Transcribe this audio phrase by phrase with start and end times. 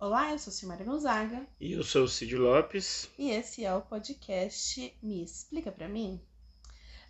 [0.00, 1.46] Olá, eu sou Silmara Gonzaga.
[1.60, 3.10] E eu sou o Cid Lopes.
[3.18, 6.18] E esse é o podcast Me Explica Pra Mim.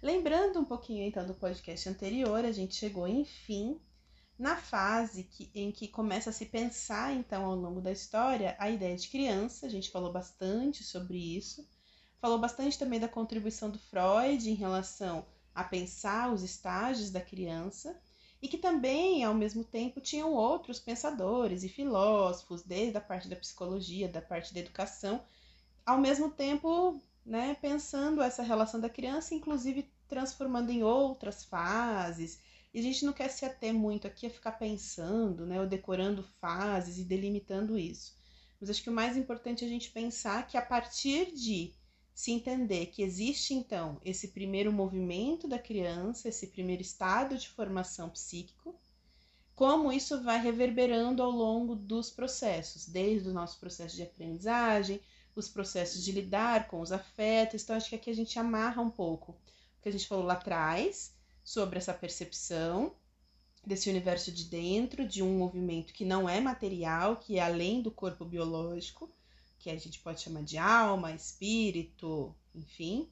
[0.02, 3.80] Lembrando um pouquinho então do podcast anterior, a gente chegou, enfim,
[4.36, 8.68] na fase que, em que começa a se pensar, então, ao longo da história, a
[8.68, 9.66] ideia de criança.
[9.66, 11.64] A gente falou bastante sobre isso.
[12.18, 17.96] Falou bastante também da contribuição do Freud em relação a pensar os estágios da criança
[18.42, 23.36] e que também, ao mesmo tempo, tinham outros pensadores e filósofos, desde a parte da
[23.36, 25.22] psicologia, da parte da educação,
[25.84, 32.40] ao mesmo tempo né, pensando essa relação da criança, inclusive transformando em outras fases.
[32.72, 36.22] E a gente não quer se ater muito aqui a ficar pensando, né, ou decorando
[36.40, 38.16] fases e delimitando isso.
[38.60, 41.72] Mas acho que o mais importante é a gente pensar que a partir de
[42.20, 48.10] se entender que existe então esse primeiro movimento da criança, esse primeiro estado de formação
[48.10, 48.78] psíquico,
[49.54, 55.00] como isso vai reverberando ao longo dos processos, desde o nosso processo de aprendizagem,
[55.34, 57.62] os processos de lidar com os afetos.
[57.62, 60.34] Então, acho que aqui a gente amarra um pouco o que a gente falou lá
[60.34, 62.94] atrás sobre essa percepção
[63.66, 67.90] desse universo de dentro, de um movimento que não é material, que é além do
[67.90, 69.10] corpo biológico
[69.60, 73.08] que a gente pode chamar de alma, espírito, enfim,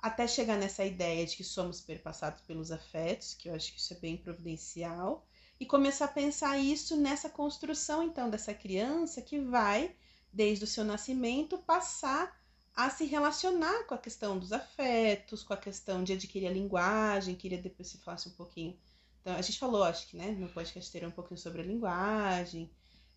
[0.00, 3.92] até chegar nessa ideia de que somos perpassados pelos afetos, que eu acho que isso
[3.92, 5.26] é bem providencial,
[5.60, 9.94] e começar a pensar isso nessa construção então dessa criança que vai,
[10.32, 12.34] desde o seu nascimento, passar
[12.74, 17.36] a se relacionar com a questão dos afetos, com a questão de adquirir a linguagem,
[17.36, 18.76] queria depois se falasse um pouquinho.
[19.20, 22.70] Então, a gente falou, acho que, né, no podcast ter um pouquinho sobre a linguagem,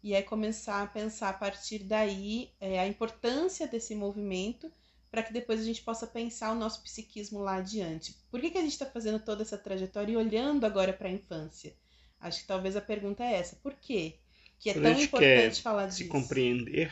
[0.08, 4.72] e aí começar a pensar a partir daí é, a importância desse movimento
[5.12, 8.16] para que depois a gente possa pensar o nosso psiquismo lá adiante.
[8.32, 11.12] Por que, que a gente está fazendo toda essa trajetória e olhando agora para a
[11.12, 11.76] infância?
[12.22, 13.58] Acho que talvez a pergunta é essa.
[13.58, 14.16] Por quê?
[14.60, 16.04] Que é tão importante falar se disso.
[16.04, 16.92] Se compreender,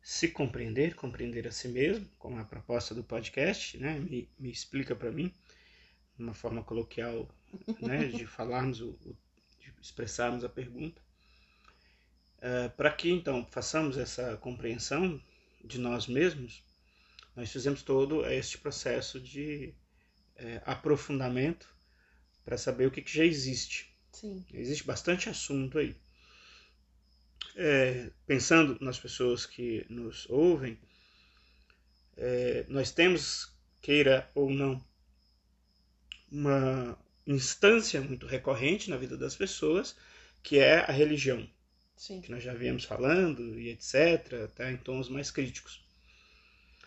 [0.00, 3.98] se compreender, compreender a si mesmo, como a proposta do podcast, né?
[3.98, 5.34] Me, me explica para mim,
[6.16, 7.28] uma forma coloquial,
[7.80, 8.06] né?
[8.14, 9.16] De falarmos, o, de
[9.82, 11.07] expressarmos a pergunta.
[12.38, 15.20] Uh, Para que então façamos essa compreensão
[15.64, 16.62] de nós mesmos,
[17.34, 19.74] nós fizemos todo este processo de
[20.36, 21.68] é, aprofundamento
[22.44, 23.92] para saber o que, que, já existe.
[24.12, 24.44] Sim.
[24.52, 25.94] Existe bastante assunto aí.
[27.54, 30.78] É, pensando nas pessoas que nos ouvem,
[32.16, 34.84] é, nós temos, queira ou não,
[36.30, 39.96] uma instância muito recorrente na vida das pessoas,
[40.42, 41.48] que é a religião.
[41.98, 42.20] Sim.
[42.20, 45.84] que nós já viemos falando e etc., até em tons mais críticos.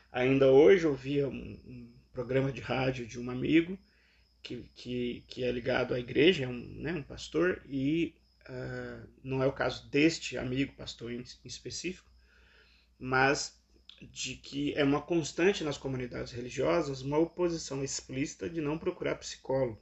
[0.10, 3.78] Ainda hoje eu via um, um programa de rádio de um amigo
[4.42, 8.16] que, que, que é ligado à igreja, é um, né, um pastor, e
[8.50, 12.10] uh, não é o caso deste amigo pastor em, em específico,
[12.98, 13.62] mas
[14.02, 19.82] de que é uma constante nas comunidades religiosas uma oposição explícita de não procurar psicólogo,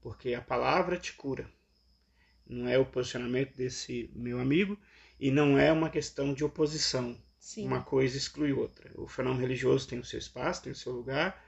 [0.00, 1.48] porque a palavra te cura
[2.50, 4.78] não é o posicionamento desse meu amigo
[5.18, 7.16] e não é uma questão de oposição.
[7.38, 7.66] Sim.
[7.66, 8.90] Uma coisa exclui outra.
[8.94, 11.42] O fenômeno religioso tem o seu espaço, tem o seu lugar,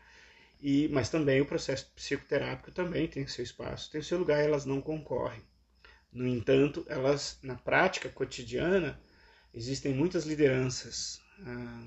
[0.60, 4.40] e mas também o processo psicoterápico também tem o seu espaço, tem o seu lugar,
[4.40, 5.42] e elas não concorrem.
[6.12, 8.98] No entanto, elas na prática cotidiana
[9.52, 11.84] existem muitas lideranças, ah,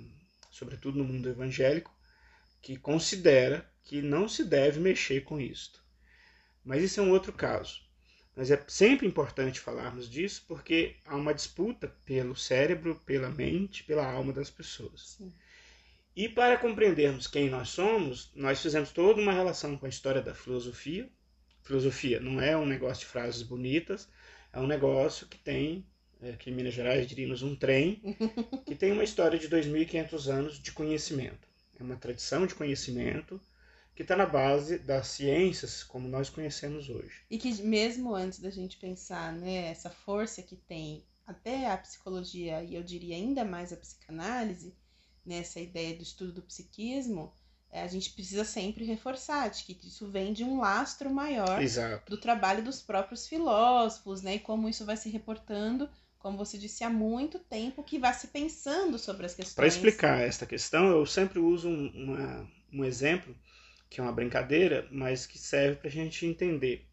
[0.52, 1.96] sobretudo no mundo evangélico,
[2.62, 5.84] que considera que não se deve mexer com isto.
[6.64, 7.85] Mas isso é um outro caso.
[8.36, 14.06] Mas é sempre importante falarmos disso porque há uma disputa pelo cérebro, pela mente, pela
[14.06, 15.16] alma das pessoas.
[15.18, 15.34] Sim.
[16.16, 20.34] E para compreendermos quem nós somos, nós fizemos toda uma relação com a história da
[20.34, 21.10] filosofia.
[21.62, 24.08] Filosofia não é um negócio de frases bonitas,
[24.52, 25.86] é um negócio que tem,
[26.22, 28.02] é, que em Minas Gerais diríamos um trem,
[28.66, 31.48] que tem uma história de 2.500 anos de conhecimento.
[31.78, 33.40] É uma tradição de conhecimento
[33.96, 37.24] que está na base das ciências como nós conhecemos hoje.
[37.30, 42.62] E que mesmo antes da gente pensar né, essa força que tem até a psicologia
[42.62, 44.76] e eu diria ainda mais a psicanálise,
[45.26, 47.34] nessa né, ideia do estudo do psiquismo,
[47.72, 52.10] é, a gente precisa sempre reforçar de que isso vem de um lastro maior Exato.
[52.10, 54.36] do trabalho dos próprios filósofos, né?
[54.36, 58.28] E como isso vai se reportando, como você disse, há muito tempo que vai se
[58.28, 59.56] pensando sobre as questões.
[59.56, 63.36] Para explicar esta questão, eu sempre uso um, uma, um exemplo
[63.90, 66.88] que é uma brincadeira, mas que serve para a gente entender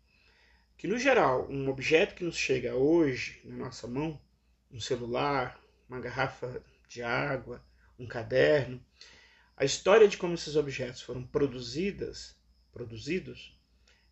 [0.77, 4.21] que, no geral, um objeto que nos chega hoje na nossa mão,
[4.71, 7.65] um celular, uma garrafa de água,
[7.99, 8.85] um caderno,
[9.57, 12.37] a história de como esses objetos foram produzidas,
[12.73, 13.57] produzidos,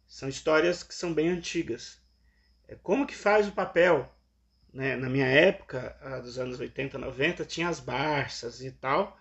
[0.06, 2.00] são histórias que são bem antigas.
[2.68, 4.08] É como que faz o papel,
[4.72, 9.19] né, na minha época, dos anos 80, 90, tinha as Barças e tal.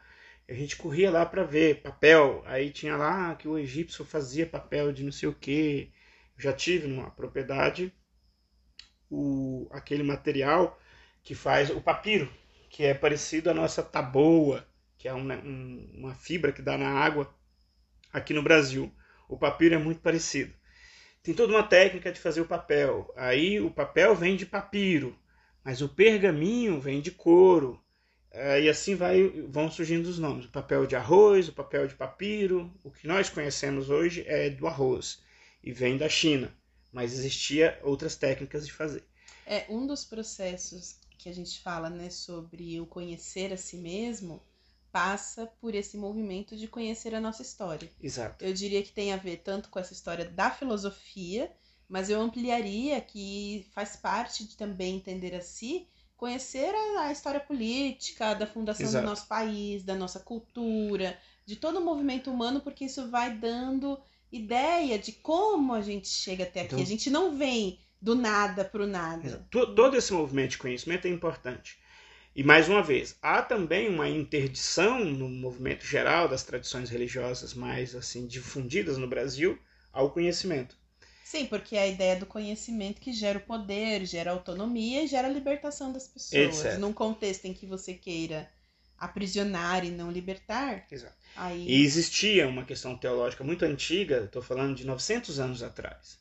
[0.50, 2.42] A gente corria lá para ver papel.
[2.46, 5.92] Aí tinha lá que o egípcio fazia papel de não sei o que.
[6.36, 7.94] Já tive numa propriedade
[9.10, 10.80] o, aquele material
[11.22, 12.32] que faz o papiro,
[12.70, 14.68] que é parecido à nossa taboa,
[14.98, 17.32] que é uma, um, uma fibra que dá na água
[18.12, 18.92] aqui no Brasil.
[19.28, 20.54] O papiro é muito parecido.
[21.22, 23.14] Tem toda uma técnica de fazer o papel.
[23.16, 25.16] Aí o papel vem de papiro,
[25.64, 27.80] mas o pergaminho vem de couro.
[28.32, 30.46] É, e assim vai, vão surgindo os nomes.
[30.46, 32.72] O papel de arroz, o papel de papiro.
[32.84, 35.22] O que nós conhecemos hoje é do arroz
[35.64, 36.54] e vem da China.
[36.92, 39.04] Mas existia outras técnicas de fazer.
[39.46, 44.42] É um dos processos que a gente fala, né, sobre o conhecer a si mesmo,
[44.92, 47.90] passa por esse movimento de conhecer a nossa história.
[48.02, 48.44] Exato.
[48.44, 51.52] Eu diria que tem a ver tanto com essa história da filosofia,
[51.88, 55.88] mas eu ampliaria que faz parte de também entender a si,
[56.20, 59.06] conhecer a, a história política, da fundação Exato.
[59.06, 63.98] do nosso país, da nossa cultura, de todo o movimento humano, porque isso vai dando
[64.30, 66.76] ideia de como a gente chega até aqui.
[66.76, 69.48] Então, a gente não vem do nada para o nada.
[69.50, 71.80] Todo esse movimento de conhecimento é importante.
[72.36, 77.96] E mais uma vez, há também uma interdição no movimento geral das tradições religiosas mais
[77.96, 79.58] assim difundidas no Brasil
[79.92, 80.78] ao conhecimento.
[81.30, 85.28] Sim, porque é a ideia do conhecimento que gera o poder, gera autonomia e gera
[85.28, 86.66] a libertação das pessoas.
[86.66, 86.80] Etc.
[86.80, 88.50] Num contexto em que você queira
[88.98, 90.88] aprisionar e não libertar.
[90.90, 91.14] Exato.
[91.36, 91.68] Aí...
[91.70, 96.18] E existia uma questão teológica muito antiga, estou falando de 900 anos atrás,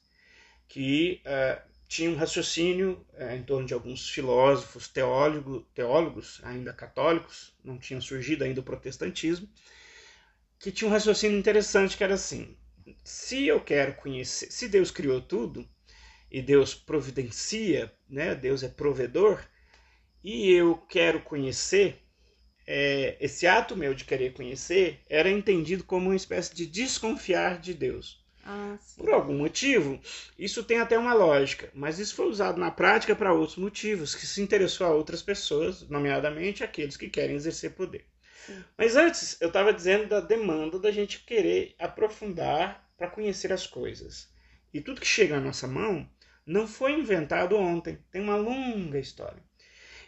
[0.68, 1.58] que uh,
[1.88, 8.02] tinha um raciocínio uh, em torno de alguns filósofos, teólogo, teólogos, ainda católicos, não tinha
[8.02, 9.48] surgido ainda o protestantismo,
[10.58, 12.57] que tinha um raciocínio interessante que era assim:
[13.04, 15.68] se eu quero conhecer, se Deus criou tudo
[16.30, 19.42] e Deus providencia, né, Deus é provedor,
[20.22, 22.02] e eu quero conhecer,
[22.66, 27.72] é, esse ato meu de querer conhecer era entendido como uma espécie de desconfiar de
[27.74, 28.22] Deus.
[28.44, 30.00] Ah, Por algum motivo,
[30.38, 34.26] isso tem até uma lógica, mas isso foi usado na prática para outros motivos, que
[34.26, 38.04] se interessou a outras pessoas, nomeadamente aqueles que querem exercer poder.
[38.76, 44.28] Mas antes, eu estava dizendo da demanda da gente querer aprofundar para conhecer as coisas.
[44.72, 46.08] E tudo que chega à nossa mão
[46.46, 49.42] não foi inventado ontem, tem uma longa história.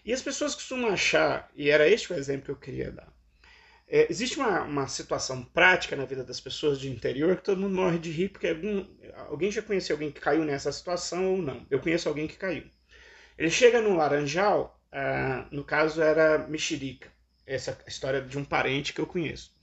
[0.04, 3.12] E as pessoas costumam achar, e era este o exemplo que eu queria dar,
[3.86, 7.74] é, existe uma, uma situação prática na vida das pessoas de interior que todo mundo
[7.74, 8.86] morre de rir, porque algum,
[9.28, 11.66] alguém já conheceu alguém que caiu nessa situação ou não.
[11.68, 12.64] Eu conheço alguém que caiu.
[13.36, 17.10] Ele chega no Laranjal, ah, no caso era mexerica,
[17.46, 19.54] essa história de um parente que eu conheço.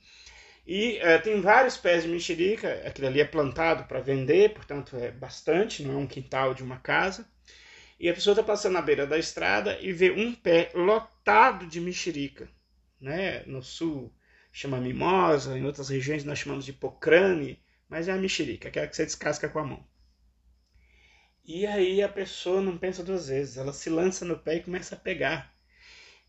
[0.66, 5.10] E ah, tem vários pés de mexerica, aquilo ali é plantado para vender, portanto é
[5.12, 7.26] bastante, não é um quintal de uma casa.
[8.00, 11.80] E a pessoa está passando na beira da estrada e vê um pé lotado de
[11.80, 12.50] mexerica.
[13.00, 13.44] Né?
[13.46, 14.14] No sul
[14.52, 18.96] chama mimosa, em outras regiões nós chamamos de pocrane, mas é a mexerica, aquela que
[18.96, 19.88] você descasca com a mão.
[21.46, 24.96] E aí a pessoa não pensa duas vezes, ela se lança no pé e começa
[24.96, 25.56] a pegar.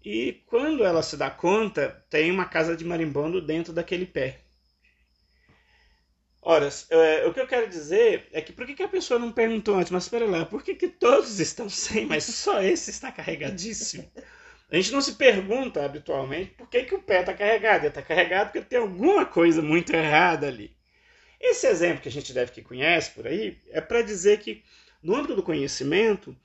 [0.05, 4.41] E quando ela se dá conta, tem uma casa de marimbondo dentro daquele pé.
[6.41, 9.77] Ora, é, o que eu quero dizer é que por que, a pessoa não perguntou
[9.77, 14.11] antes, mas espera lá, por que, que todos estão sem, mas só esse está carregadíssimo?
[14.71, 17.81] A gente não se pergunta habitualmente por que, que o pé está carregado.
[17.81, 20.77] Ele está carregado porque tem alguma coisa muito errada ali.
[21.41, 24.63] Esse exemplo que a gente deve que conhece por aí é para dizer que,
[25.03, 26.37] no âmbito do conhecimento,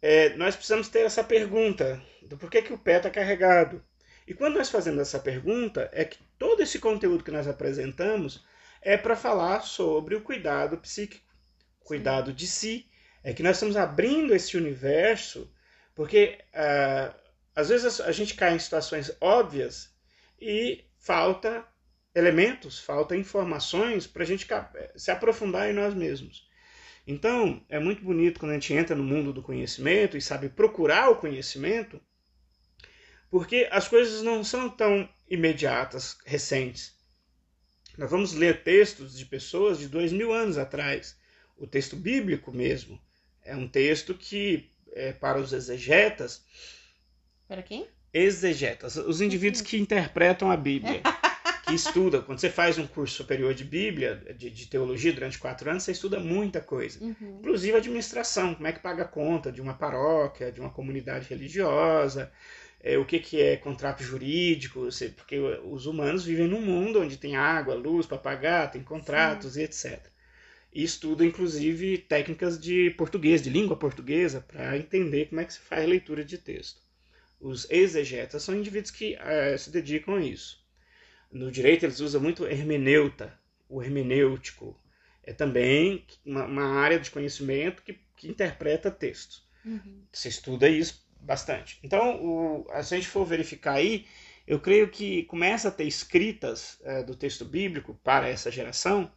[0.00, 3.82] é, nós precisamos ter essa pergunta do por que, que o pé está carregado.
[4.26, 8.44] E quando nós fazemos essa pergunta, é que todo esse conteúdo que nós apresentamos
[8.80, 11.24] é para falar sobre o cuidado psíquico,
[11.80, 12.86] cuidado de si.
[13.24, 15.52] É que nós estamos abrindo esse universo,
[15.94, 17.14] porque uh,
[17.54, 19.94] às vezes a gente cai em situações óbvias
[20.40, 21.64] e falta
[22.14, 24.46] elementos, falta informações para a gente
[24.96, 26.48] se aprofundar em nós mesmos.
[27.06, 31.10] Então, é muito bonito quando a gente entra no mundo do conhecimento e sabe procurar
[31.10, 32.00] o conhecimento,
[33.32, 36.94] porque as coisas não são tão imediatas, recentes.
[37.96, 41.16] Nós vamos ler textos de pessoas de dois mil anos atrás.
[41.56, 43.00] O texto bíblico mesmo
[43.42, 46.44] é um texto que, é, para os exegetas,
[47.48, 47.86] para quem?
[48.12, 51.00] Exegetas, os indivíduos que interpretam a Bíblia,
[51.64, 52.20] que estudam.
[52.20, 55.92] Quando você faz um curso superior de Bíblia, de, de teologia, durante quatro anos, você
[55.92, 57.02] estuda muita coisa.
[57.02, 57.38] Uhum.
[57.40, 62.30] Inclusive administração, como é que paga a conta de uma paróquia, de uma comunidade religiosa,
[62.82, 67.36] é, o que, que é contrato jurídico, porque os humanos vivem num mundo onde tem
[67.36, 69.60] água, luz para pagar, tem contratos Sim.
[69.60, 70.06] e etc.
[70.72, 75.60] e estuda inclusive técnicas de português, de língua portuguesa, para entender como é que se
[75.60, 76.80] faz a leitura de texto.
[77.40, 80.60] Os exegetas são indivíduos que é, se dedicam a isso.
[81.30, 84.78] No direito eles usam muito hermeneuta, o hermenêutico.
[85.24, 89.42] É também uma, uma área de conhecimento que, que interpreta textos.
[89.64, 90.02] Uhum.
[90.12, 91.78] Você estuda isso bastante.
[91.82, 94.06] Então, o, se a gente for verificar aí,
[94.46, 99.10] eu creio que começa a ter escritas é, do texto bíblico para essa geração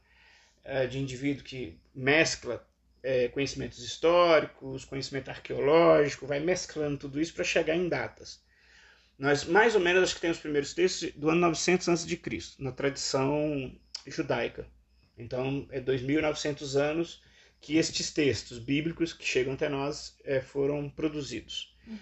[0.64, 2.66] é, de indivíduo que mescla
[3.02, 8.44] é, conhecimentos históricos, conhecimento arqueológico, vai mesclando tudo isso para chegar em datas.
[9.18, 12.20] Nós, mais ou menos, acho que temos os primeiros textos do ano 900 a.C.,
[12.60, 13.74] na tradição
[14.06, 14.68] judaica.
[15.18, 17.24] Então, é 2.900 anos
[17.62, 21.75] que estes textos bíblicos que chegam até nós foram produzidos.
[21.88, 21.98] Uhum.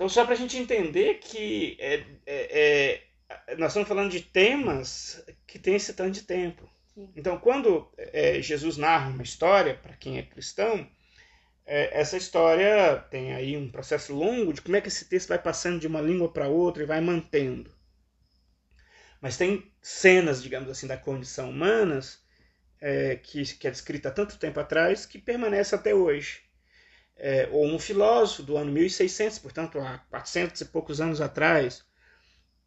[0.00, 3.02] Então, só para a gente entender que é, é,
[3.46, 6.66] é, nós estamos falando de temas que têm esse tanto de tempo.
[6.94, 7.12] Sim.
[7.14, 10.88] Então, quando é, Jesus narra uma história, para quem é cristão,
[11.66, 15.38] é, essa história tem aí um processo longo de como é que esse texto vai
[15.38, 17.70] passando de uma língua para outra e vai mantendo.
[19.20, 22.00] Mas tem cenas, digamos assim, da condição humana
[22.80, 26.40] é, que, que é descrita há tanto tempo atrás que permanece até hoje
[27.20, 31.84] é, ou um filósofo do ano 1600, portanto há 400 e poucos anos atrás.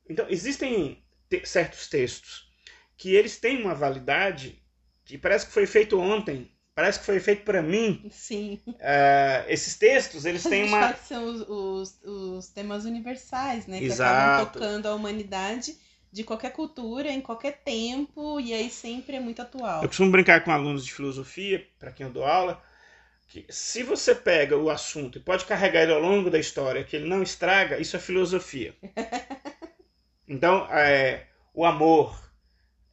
[0.08, 2.52] Então, existem te certos textos
[2.96, 4.62] que eles têm uma validade
[5.04, 8.06] que parece que foi feito ontem, parece que foi feito para mim.
[8.12, 8.62] Sim.
[8.68, 10.94] Uh, esses textos, eles têm uma...
[10.96, 13.80] são os, os, os, temas universais, né?
[13.80, 14.12] Que Exato.
[14.12, 15.76] acabam tocando a humanidade
[16.12, 19.82] de qualquer cultura, em qualquer tempo, e aí sempre é muito atual.
[19.82, 22.62] Eu costumo brincar com alunos de filosofia, para quem eu dou aula,
[23.28, 26.96] que se você pega o assunto e pode carregar ele ao longo da história, que
[26.96, 28.76] ele não estraga, isso é filosofia.
[30.28, 32.18] Então, é, o amor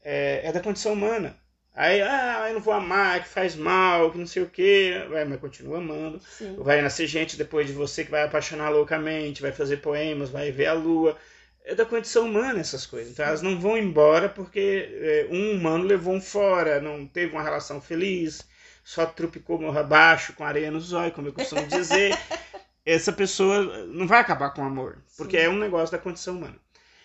[0.03, 1.37] é, é, da condição humana.
[1.73, 5.07] Aí, ah, eu não vou amar, que faz mal, que não sei o quê.
[5.09, 6.21] Vai, mas continua amando.
[6.21, 6.57] Sim.
[6.59, 10.67] Vai nascer gente depois de você que vai apaixonar loucamente, vai fazer poemas, vai ver
[10.67, 11.17] a lua.
[11.65, 13.13] É da condição humana essas coisas.
[13.13, 17.43] Então, elas não vão embora porque é, um humano levou um fora, não teve uma
[17.43, 18.45] relação feliz,
[18.91, 22.11] só trupicou morro abaixo com areia no zóio, como eu costumo dizer,
[22.85, 25.45] essa pessoa não vai acabar com o amor, porque Sim.
[25.45, 26.59] é um negócio da condição humana.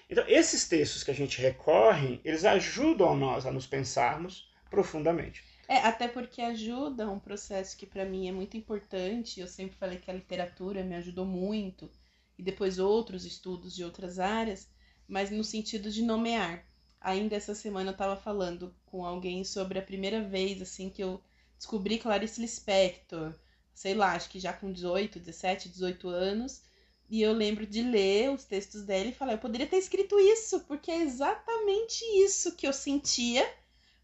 [0.09, 5.43] Então, esses textos que a gente recorre, eles ajudam nós a nos pensarmos profundamente.
[5.67, 9.39] É, até porque ajuda um processo que para mim é muito importante.
[9.39, 11.91] Eu sempre falei que a literatura me ajudou muito,
[12.35, 14.67] e depois outros estudos de outras áreas,
[15.07, 16.65] mas no sentido de nomear.
[16.99, 21.21] Ainda essa semana eu estava falando com alguém sobre a primeira vez assim que eu
[21.65, 23.33] descobri Clarice Lispector,
[23.73, 26.61] sei lá, acho que já com 18, 17, 18 anos.
[27.09, 30.61] E eu lembro de ler os textos dela e falar, eu poderia ter escrito isso,
[30.61, 33.47] porque é exatamente isso que eu sentia,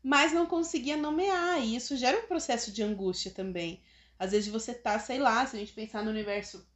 [0.03, 1.63] mas não conseguia nomear.
[1.63, 3.81] E isso gera um processo de angústia também.
[4.19, 6.67] Às vezes você tá, sei lá, se a gente pensar no universo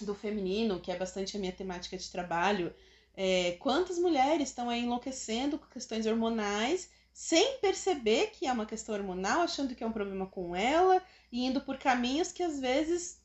[0.00, 2.74] do feminino, que é bastante a minha temática de trabalho,
[3.14, 8.94] é, quantas mulheres estão aí enlouquecendo com questões hormonais sem perceber que é uma questão
[8.94, 13.20] hormonal, achando que é um problema com ela e indo por caminhos que às vezes.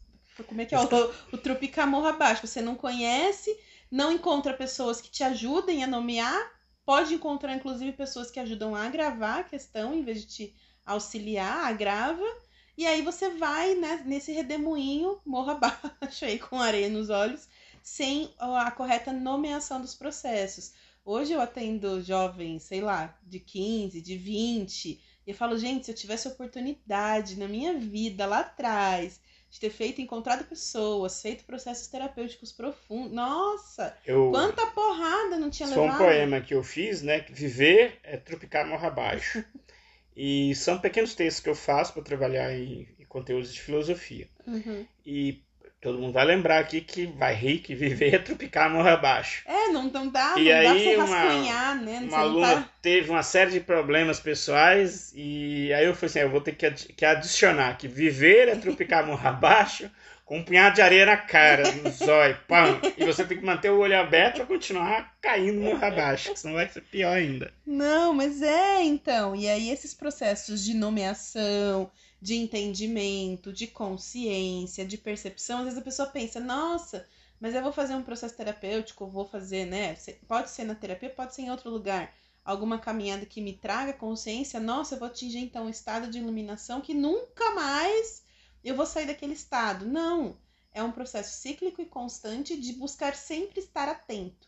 [0.47, 0.79] Como é que é?
[0.79, 2.45] O, o trupicar morra abaixo.
[2.45, 3.57] Você não conhece,
[3.89, 6.51] não encontra pessoas que te ajudem a nomear,
[6.85, 11.65] pode encontrar inclusive pessoas que ajudam a agravar a questão em vez de te auxiliar,
[11.65, 12.25] agrava.
[12.77, 17.47] E aí você vai né, nesse redemoinho, morra abaixo aí com areia nos olhos,
[17.81, 20.73] sem a correta nomeação dos processos.
[21.05, 25.91] Hoje eu atendo jovens, sei lá, de 15, de 20, e eu falo, gente, se
[25.91, 31.88] eu tivesse oportunidade na minha vida lá atrás de ter feito, encontrado pessoas, feito processos
[31.88, 34.31] terapêuticos profundos, nossa, eu...
[34.31, 35.95] quanta porrada não tinha Só levado.
[35.95, 37.24] um poema que eu fiz, né?
[37.29, 39.45] Viver é tropicar morra abaixo.
[40.17, 44.27] e são pequenos textos que eu faço para trabalhar em, em, conteúdos de filosofia.
[44.45, 44.85] Uhum.
[45.05, 45.44] E
[45.85, 49.43] Todo mundo vai lembrar aqui que vai rir, que viver é tropicar morra abaixo.
[49.45, 51.99] É, não, não dá, e não aí, dá pra uma, né?
[51.99, 52.69] Não uma aluna tá...
[52.81, 56.71] teve uma série de problemas pessoais e aí eu falei assim, eu vou ter que,
[56.71, 59.87] que adicionar que viver é tropicar morra abaixo
[60.25, 62.81] com um punhado de areia na cara, no zóio, pam.
[62.97, 66.67] E você tem que manter o olho aberto para continuar caindo morra abaixo, senão vai
[66.67, 67.53] ser pior ainda.
[67.63, 69.35] Não, mas é então.
[69.35, 71.91] E aí esses processos de nomeação,
[72.25, 75.60] de entendimento, de consciência, de percepção.
[75.60, 77.08] Às vezes a pessoa pensa, nossa,
[77.39, 79.96] mas eu vou fazer um processo terapêutico, vou fazer, né?
[80.27, 82.12] Pode ser na terapia, pode ser em outro lugar.
[82.44, 86.82] Alguma caminhada que me traga consciência, nossa, eu vou atingir então um estado de iluminação
[86.82, 88.24] que nunca mais
[88.63, 89.86] eu vou sair daquele estado.
[89.86, 90.36] Não.
[90.74, 94.48] É um processo cíclico e constante de buscar sempre estar atento.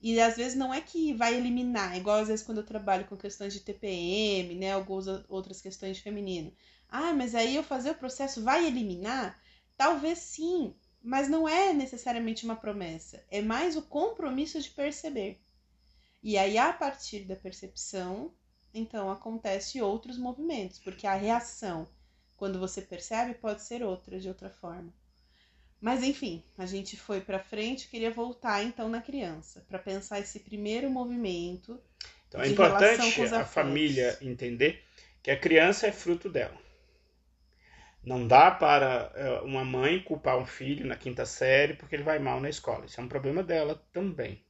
[0.00, 3.14] E às vezes não é que vai eliminar, igual às vezes quando eu trabalho com
[3.14, 6.50] questões de TPM, né, algumas outras questões de feminino.
[6.90, 9.40] Ah, mas aí eu fazer o processo vai eliminar?
[9.76, 15.40] Talvez sim, mas não é necessariamente uma promessa, é mais o compromisso de perceber.
[16.22, 18.32] E aí a partir da percepção,
[18.74, 21.88] então acontece outros movimentos, porque a reação
[22.36, 24.92] quando você percebe pode ser outra de outra forma.
[25.80, 30.40] Mas enfim, a gente foi para frente, queria voltar então na criança, para pensar esse
[30.40, 31.80] primeiro movimento.
[32.28, 34.82] Então é importante a família entender
[35.22, 36.56] que a criança é fruto dela.
[38.02, 42.18] Não dá para é, uma mãe culpar um filho na quinta série porque ele vai
[42.18, 42.86] mal na escola.
[42.86, 44.42] Isso é um problema dela também.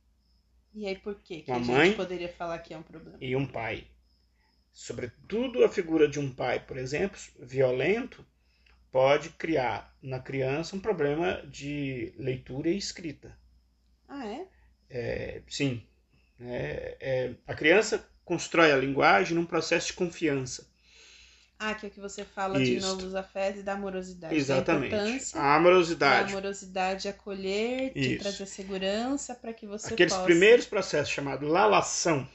[0.73, 1.43] E aí por quê?
[1.43, 3.19] que uma a gente mãe poderia falar que é um problema?
[3.21, 3.85] E um pai.
[4.73, 8.25] Sobretudo a figura de um pai, por exemplo, violento,
[8.93, 13.37] pode criar na criança um problema de leitura e escrita.
[14.09, 14.47] Ah, é?
[14.89, 15.83] é sim.
[16.41, 20.70] É, é, a criança constrói a linguagem num processo de confiança.
[21.63, 22.73] Ah, que é o que você fala Isso.
[22.73, 24.35] de novo dos afetos e da amorosidade.
[24.35, 25.37] Exatamente.
[25.37, 26.33] A, a amorosidade.
[26.33, 28.23] A amorosidade acolher, de Isso.
[28.23, 30.25] trazer segurança para que você Aqueles possa...
[30.25, 32.27] primeiros processos chamados lalação,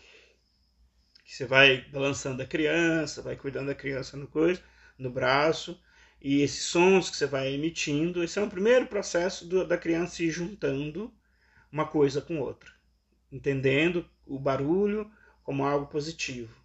[1.25, 4.61] que você vai balançando a criança, vai cuidando da criança no coisa,
[4.95, 5.81] no braço,
[6.21, 10.21] e esses sons que você vai emitindo, esse é o primeiro processo do, da criança
[10.21, 11.11] ir juntando
[11.71, 12.69] uma coisa com outra,
[13.31, 16.55] entendendo o barulho como algo positivo.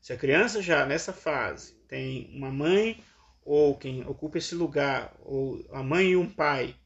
[0.00, 3.02] Se a criança já nessa fase tem uma mãe
[3.44, 6.76] ou quem ocupa esse lugar, ou a mãe e um pai,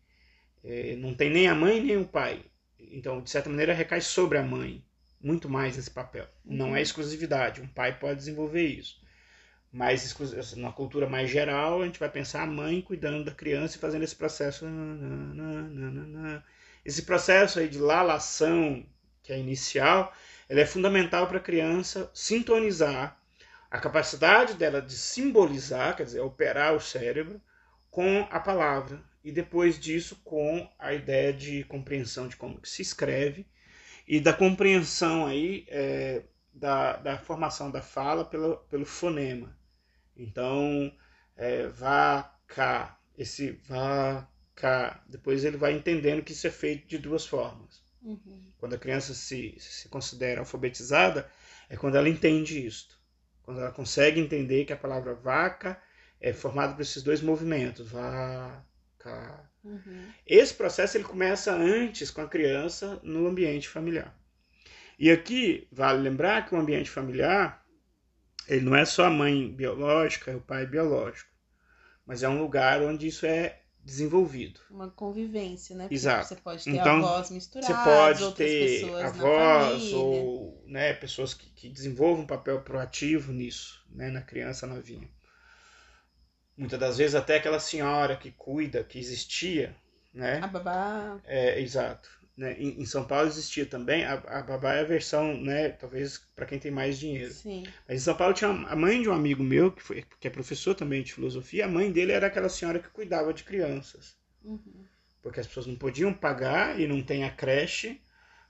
[0.65, 2.43] é, não tem nem a mãe nem o pai,
[2.79, 4.83] então de certa maneira recai sobre a mãe
[5.21, 6.27] muito mais esse papel.
[6.45, 6.77] Não é uhum.
[6.79, 9.05] exclusividade, um pai pode desenvolver isso
[9.75, 13.77] mais assim, na cultura mais geral, a gente vai pensar a mãe cuidando da criança
[13.77, 14.65] e fazendo esse processo.
[16.85, 18.87] Esse processo aí de lalação,
[19.21, 20.15] que é inicial,
[20.49, 23.21] ele é fundamental para a criança sintonizar
[23.75, 27.43] a capacidade dela de simbolizar, quer dizer, operar o cérebro
[27.91, 33.45] com a palavra e depois disso com a ideia de compreensão de como se escreve
[34.07, 36.23] e da compreensão aí é,
[36.53, 39.59] da, da formação da fala pelo, pelo fonema.
[40.17, 40.97] Então,
[41.37, 47.83] é, vaca, esse vaca, depois ele vai entendendo que isso é feito de duas formas.
[48.01, 48.53] Uhum.
[48.57, 51.29] Quando a criança se, se considera alfabetizada,
[51.69, 53.03] é quando ela entende isto.
[53.45, 55.81] Quando ela consegue entender que a palavra vaca
[56.21, 59.51] é formada por esses dois movimentos, vaca.
[59.63, 60.09] Uhum.
[60.27, 64.19] Esse processo ele começa antes com a criança no ambiente familiar.
[64.99, 67.65] E aqui vale lembrar que o ambiente familiar
[68.49, 71.31] ele não é só a mãe biológica, é o pai biológico,
[72.07, 74.61] mas é um lugar onde isso é desenvolvido.
[74.71, 75.85] Uma convivência, né?
[75.85, 76.29] Porque Exato.
[76.29, 81.69] Você pode ter então, avós misturados, você pode ter avós ou né, pessoas que, que
[81.69, 85.09] desenvolvam um papel proativo nisso, né, na criança novinha.
[86.57, 89.77] Muitas das vezes até aquela senhora que cuida, que existia,
[90.13, 90.39] né?
[90.39, 91.21] A babá.
[91.25, 92.09] É, exato.
[92.37, 92.57] Né?
[92.59, 96.47] Em, em, São Paulo existia também, a, a babá é a versão, né, talvez para
[96.47, 97.33] quem tem mais dinheiro.
[97.33, 97.65] Sim.
[97.87, 100.27] Mas em São Paulo tinha uma, a mãe de um amigo meu, que, foi, que
[100.27, 104.17] é professor também de filosofia, a mãe dele era aquela senhora que cuidava de crianças.
[104.43, 104.85] Uhum.
[105.23, 108.01] Porque as pessoas não podiam pagar e não tem a creche.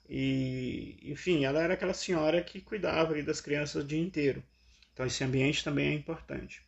[0.09, 4.43] E, enfim, ela era aquela senhora que cuidava ali das crianças o dia inteiro.
[4.93, 6.63] Então esse ambiente também é importante.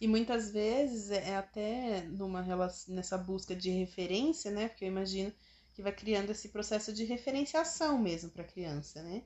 [0.00, 2.42] E muitas vezes é até numa
[2.88, 4.68] nessa busca de referência, né?
[4.68, 5.32] Porque eu imagino
[5.80, 9.22] que vai criando esse processo de referenciação mesmo para a criança, né?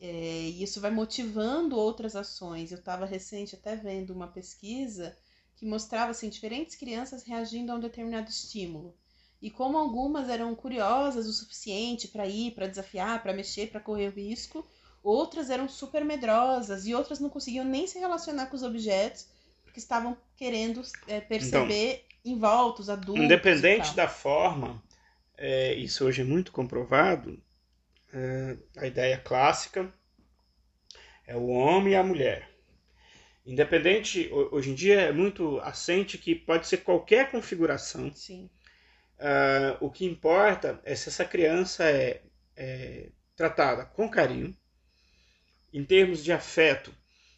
[0.00, 2.72] É, e isso vai motivando outras ações.
[2.72, 5.16] Eu estava recente até vendo uma pesquisa
[5.54, 8.96] que mostrava assim, diferentes crianças reagindo a um determinado estímulo.
[9.40, 14.08] E como algumas eram curiosas o suficiente para ir, para desafiar, para mexer, para correr
[14.08, 14.66] o risco,
[15.04, 19.26] outras eram super medrosas e outras não conseguiam nem se relacionar com os objetos
[19.62, 23.24] porque estavam querendo é, perceber então, em volta os adultos.
[23.24, 24.82] Independente da forma,
[25.36, 27.42] é, isso hoje é muito comprovado,
[28.12, 29.92] é, a ideia clássica
[31.26, 32.50] é o homem e a mulher.
[33.44, 38.12] Independente, hoje em dia é muito assente que pode ser qualquer configuração.
[38.14, 38.48] Sim.
[39.18, 42.22] Uh, o que importa é se essa criança é,
[42.56, 44.56] é, tratada com carinho,
[45.72, 46.94] em termos de afeto,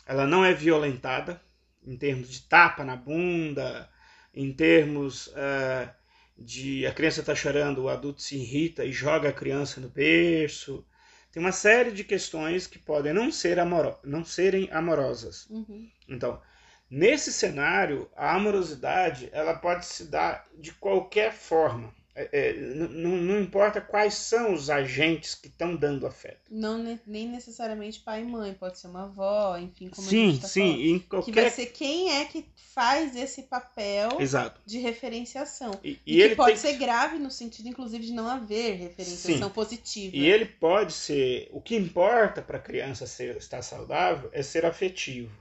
[0.06, 1.40] ela não é violentada,
[1.82, 3.88] em termos de tapa na bunda,
[4.32, 5.90] em termos uh,
[6.36, 10.84] de a criança está chorando, o adulto se irrita e joga a criança no berço.
[11.30, 15.48] Tem uma série de questões que podem não, ser amoro não serem amorosas.
[15.50, 15.88] Uhum.
[16.08, 16.40] Então,
[16.90, 21.94] nesse cenário, a amorosidade ela pode se dar de qualquer forma.
[22.14, 26.42] É, é não, não importa quais são os agentes que estão dando afeto.
[26.50, 30.40] Não nem necessariamente pai e mãe, pode ser uma avó, enfim, como sim, a gente
[30.42, 30.84] tá sim, falando.
[30.84, 31.32] em qualquer...
[31.32, 34.60] Que vai ser quem é que faz esse papel Exato.
[34.66, 35.72] de referenciação.
[35.82, 36.72] E, E, e ele que pode tem...
[36.72, 40.16] ser grave no sentido, inclusive, de não haver referenciação positiva.
[40.16, 41.48] E ele pode ser.
[41.52, 45.32] O que importa para a criança ser, estar saudável é ser afetivo.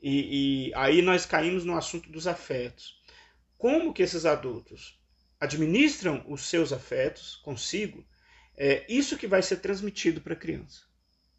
[0.00, 3.00] E, e aí nós caímos no assunto dos afetos.
[3.58, 4.98] Como que esses adultos
[5.40, 8.06] administram os seus afetos consigo?
[8.56, 10.82] É isso que vai ser transmitido para a criança.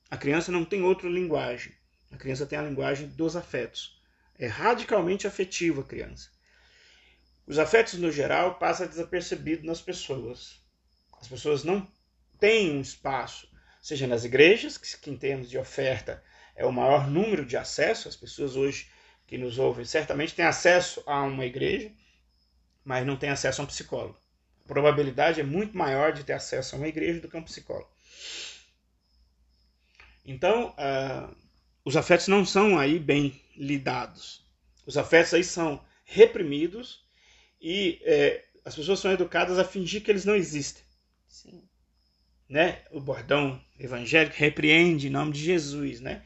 [0.10, 1.74] A criança não tem outra linguagem.
[2.12, 4.02] A criança tem a linguagem dos afetos.
[4.38, 6.30] É radicalmente afetiva a criança.
[7.46, 10.62] Os afetos, no geral, passam desapercebidos nas pessoas.
[11.20, 11.88] As pessoas não
[12.40, 13.50] têm um espaço,
[13.82, 16.24] seja nas igrejas, que em termos de oferta
[16.56, 18.90] é o maior número de acesso, as pessoas hoje
[19.26, 21.92] que nos ouvem certamente têm acesso a uma igreja,
[22.88, 24.18] mas não têm acesso a um psicólogo.
[24.64, 27.44] A probabilidade é muito maior de ter acesso a uma igreja do que a um
[27.44, 27.90] psicólogo.
[30.26, 31.36] Então, uh,
[31.84, 34.42] os afetos não são aí bem lidados.
[34.86, 37.06] Os afetos aí são reprimidos
[37.60, 40.82] e é, as pessoas são educadas a fingir que eles não existem.
[41.28, 41.62] Sim.
[42.48, 42.84] Né?
[42.92, 46.24] O bordão evangélico repreende em nome de Jesus, né?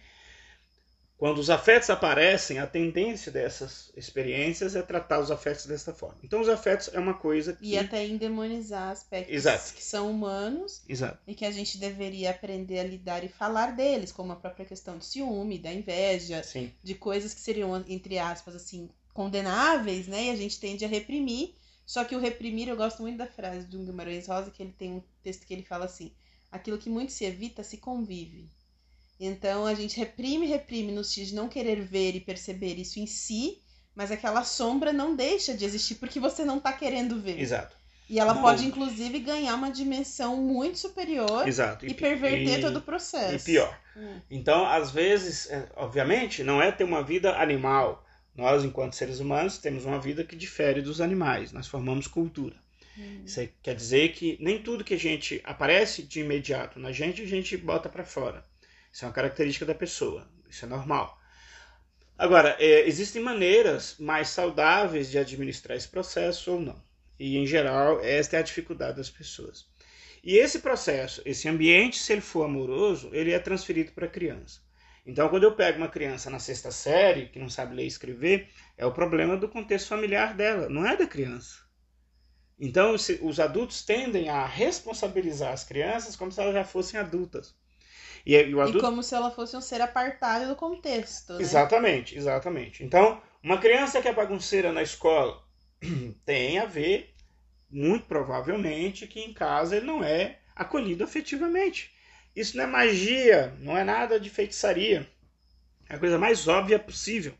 [1.22, 6.18] Quando os afetos aparecem, a tendência dessas experiências é tratar os afetos dessa forma.
[6.24, 7.64] Então, os afetos é uma coisa que.
[7.64, 9.76] E até endemonizar aspectos Exato.
[9.76, 11.20] que são humanos Exato.
[11.28, 14.98] e que a gente deveria aprender a lidar e falar deles, como a própria questão
[14.98, 16.74] do ciúme, da inveja, Sim.
[16.84, 20.24] de coisas que seriam, entre aspas, assim, condenáveis, né?
[20.24, 21.54] E a gente tende a reprimir.
[21.86, 24.74] Só que o reprimir, eu gosto muito da frase de um Guimarães Rosa, que ele
[24.76, 26.12] tem um texto que ele fala assim:
[26.52, 28.50] aquilo que muito se evita se convive.
[29.24, 33.06] Então a gente reprime, reprime no sentido de não querer ver e perceber isso em
[33.06, 33.60] si,
[33.96, 37.40] mas aquela sombra não deixa de existir porque você não está querendo ver.
[37.40, 37.78] Exato.
[38.10, 38.42] E ela Não.
[38.42, 41.86] pode, inclusive, ganhar uma dimensão muito superior Exato.
[41.86, 43.36] e, perverter e- todo o processo.
[43.36, 43.80] E pior.
[43.96, 44.20] Hum.
[44.30, 48.04] Então, às vezes, é, obviamente, não é ter uma vida animal.
[48.36, 51.54] Nós, enquanto seres humanos, temos uma vida que difere dos animais.
[51.54, 52.56] Nós formamos cultura.
[52.98, 53.22] Hum.
[53.24, 57.28] Isso quer dizer que nem tudo que a gente aparece de imediato na gente, a
[57.28, 58.44] gente bota para fora.
[58.92, 60.28] Isso é uma característica da pessoa.
[60.50, 61.20] Isso é normal.
[62.18, 66.84] Agora, é, existem maneiras mais saudáveis de administrar esse processo ou não.
[67.18, 69.66] E, em geral, esta é a dificuldade das pessoas.
[70.24, 74.62] E esse processo, esse ambiente, se ele for amoroso, ele é transferido para a criança.
[75.04, 78.50] Então, quando eu pego uma criança na sexta série, que não sabe ler e escrever,
[78.78, 81.58] é o problema do contexto familiar dela, não é da criança.
[82.60, 87.56] Então, os adultos tendem a responsabilizar as crianças como se elas já fossem adultas.
[88.26, 91.42] E, e o E adulto como se ela fosse um ser apartado do contexto, né?
[91.42, 92.84] Exatamente, exatamente.
[92.84, 95.44] Então, uma criança que é bagunceira na escola
[96.26, 97.14] tem a ver,
[97.70, 101.92] muito provavelmente, que em casa ele não é acolhido afetivamente.
[102.36, 105.10] Isso não é magia, não é nada de feitiçaria.
[105.90, 107.34] É a coisa mais óbvia possível.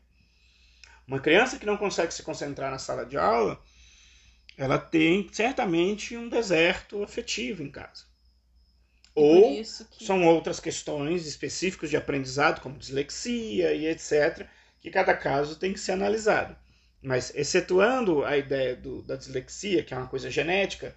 [1.06, 3.62] Uma criança que não consegue se concentrar na sala de aula,
[4.56, 8.04] ela tem certamente um deserto afetivo em casa.
[9.14, 9.64] Ou que...
[10.04, 14.46] são outras questões específicas de aprendizado, como dislexia e etc.,
[14.80, 16.56] que cada caso tem que ser analisado.
[17.02, 20.96] Mas, excetuando a ideia do, da dislexia, que é uma coisa genética,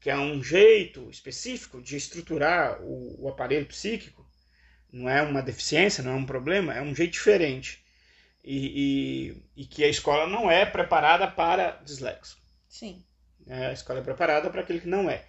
[0.00, 4.24] que é um jeito específico de estruturar o, o aparelho psíquico,
[4.92, 7.84] não é uma deficiência, não é um problema, é um jeito diferente.
[8.44, 12.38] E, e, e que a escola não é preparada para dislexo.
[12.68, 13.04] Sim.
[13.44, 13.68] né?
[13.68, 15.24] A escola é preparada para aquele que não é.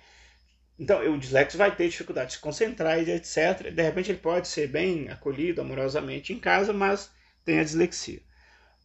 [0.80, 3.72] Então, o dislexo vai ter dificuldade de se concentrar e etc.
[3.74, 7.12] De repente, ele pode ser bem acolhido amorosamente em casa, mas
[7.44, 8.22] tem a dislexia.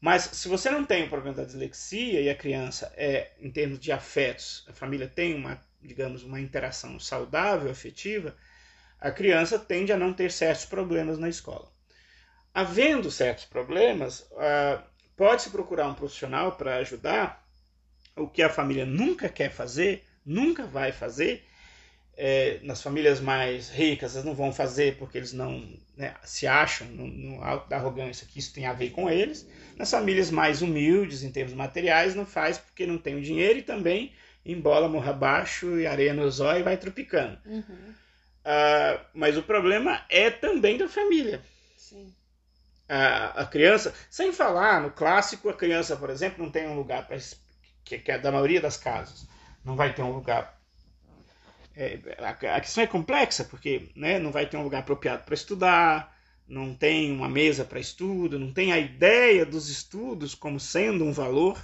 [0.00, 3.78] Mas se você não tem o problema da dislexia e a criança é, em termos
[3.78, 8.34] de afetos, a família tem uma, digamos, uma interação saudável, afetiva,
[8.98, 11.70] a criança tende a não ter certos problemas na escola.
[12.54, 14.28] Havendo certos problemas,
[15.16, 17.46] pode-se procurar um profissional para ajudar,
[18.16, 21.44] o que a família nunca quer fazer, nunca vai fazer,
[22.16, 26.86] é, nas famílias mais ricas eles não vão fazer porque eles não né, se acham
[26.88, 29.48] no, no alto da arrogância que isso tem a ver com eles.
[29.76, 33.62] Nas famílias mais humildes em termos materiais não faz porque não tem o dinheiro e
[33.62, 34.12] também
[34.44, 37.38] embola morra abaixo e areia no zóio e vai tropicando.
[37.46, 37.94] Uhum.
[38.44, 41.40] Ah, mas o problema é também da família.
[41.76, 42.12] Sim.
[42.88, 47.06] A, a criança, sem falar no clássico, a criança, por exemplo, não tem um lugar
[47.06, 47.16] para
[47.84, 49.26] que, que é da maioria das casas,
[49.64, 50.61] não vai ter um lugar
[51.76, 55.34] é, a, a questão é complexa, porque né, não vai ter um lugar apropriado para
[55.34, 56.16] estudar,
[56.48, 61.12] não tem uma mesa para estudo, não tem a ideia dos estudos como sendo um
[61.12, 61.58] valor,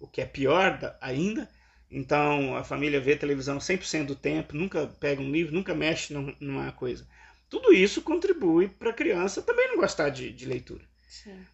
[0.00, 1.48] o que é pior da- ainda.
[1.90, 6.72] Então a família vê televisão 100% do tempo, nunca pega um livro, nunca mexe numa
[6.72, 7.06] coisa.
[7.48, 10.84] Tudo isso contribui para a criança também não gostar de, de leitura.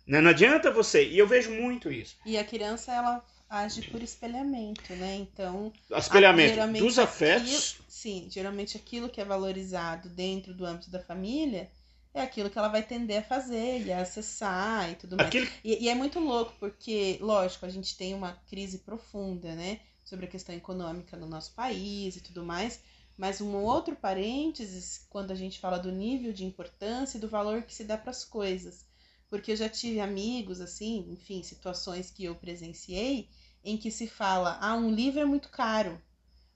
[0.07, 0.21] Né?
[0.21, 2.17] Não adianta você, e eu vejo muito isso.
[2.25, 5.17] E a criança, ela age por espelhamento, né?
[5.17, 5.73] Então.
[5.91, 7.73] Espelhamento dos afetos.
[7.75, 11.71] Aquilo, sim, geralmente aquilo que é valorizado dentro do âmbito da família
[12.15, 15.35] é aquilo que ela vai tender a fazer e a acessar e tudo mais.
[15.65, 19.81] E, e, é muito louco, porque, lógico, a gente tem uma crise profunda, né?
[20.05, 22.81] Sobre a questão econômica no nosso país e tudo mais.
[23.17, 27.63] Mas um outro parênteses, quando a gente fala do nível de importância e do valor
[27.63, 28.85] que se dá para as coisas.
[29.29, 33.29] Porque eu já tive amigos, assim, enfim, situações que eu presenciei,
[33.65, 36.01] em que se fala, ah, um livro é muito caro.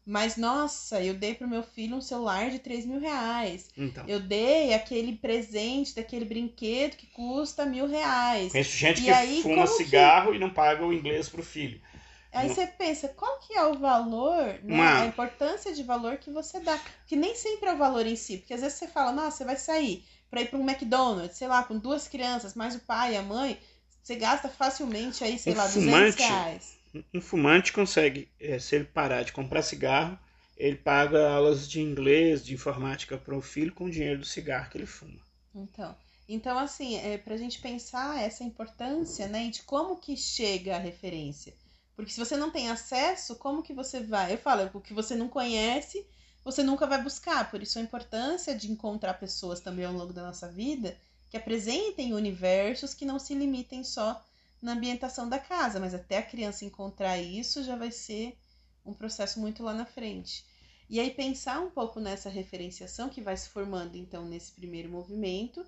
[0.05, 3.69] Mas, nossa, eu dei pro meu filho um celular de 3 mil reais.
[3.77, 4.05] Então.
[4.09, 8.53] Eu dei aquele presente daquele brinquedo que custa mil reais.
[8.53, 10.37] Conheço gente e que aí, fuma cigarro que...
[10.37, 11.81] e não paga o inglês pro filho.
[12.33, 14.75] Aí você pensa, qual que é o valor, né?
[14.75, 15.03] Uma...
[15.03, 16.79] a importância de valor que você dá.
[17.07, 18.39] Que nem sempre é o valor em si.
[18.39, 21.49] Porque às vezes você fala, nossa, você vai sair para ir para um McDonald's, sei
[21.49, 23.59] lá, com duas crianças, mais o pai e a mãe,
[24.03, 26.78] você gasta facilmente aí, sei um lá, fumante, 200 reais.
[27.13, 30.19] Um fumante consegue, é, se ele parar de comprar cigarro,
[30.57, 34.71] ele paga aulas de inglês, de informática para o filho com o dinheiro do cigarro
[34.71, 35.21] que ele fuma.
[35.55, 35.97] Então,
[36.29, 40.81] então assim, é para a gente pensar essa importância, né, de como que chega a
[40.81, 41.55] referência.
[41.95, 44.33] Porque se você não tem acesso, como que você vai?
[44.33, 46.07] Eu falo, o que você não conhece,
[46.45, 47.51] você nunca vai buscar.
[47.51, 50.97] Por isso a importância de encontrar pessoas também ao longo da nossa vida
[51.31, 54.25] que apresentem universos que não se limitem só
[54.61, 58.37] na ambientação da casa, mas até a criança encontrar isso já vai ser
[58.85, 60.45] um processo muito lá na frente.
[60.89, 65.65] E aí pensar um pouco nessa referenciação que vai se formando então nesse primeiro movimento.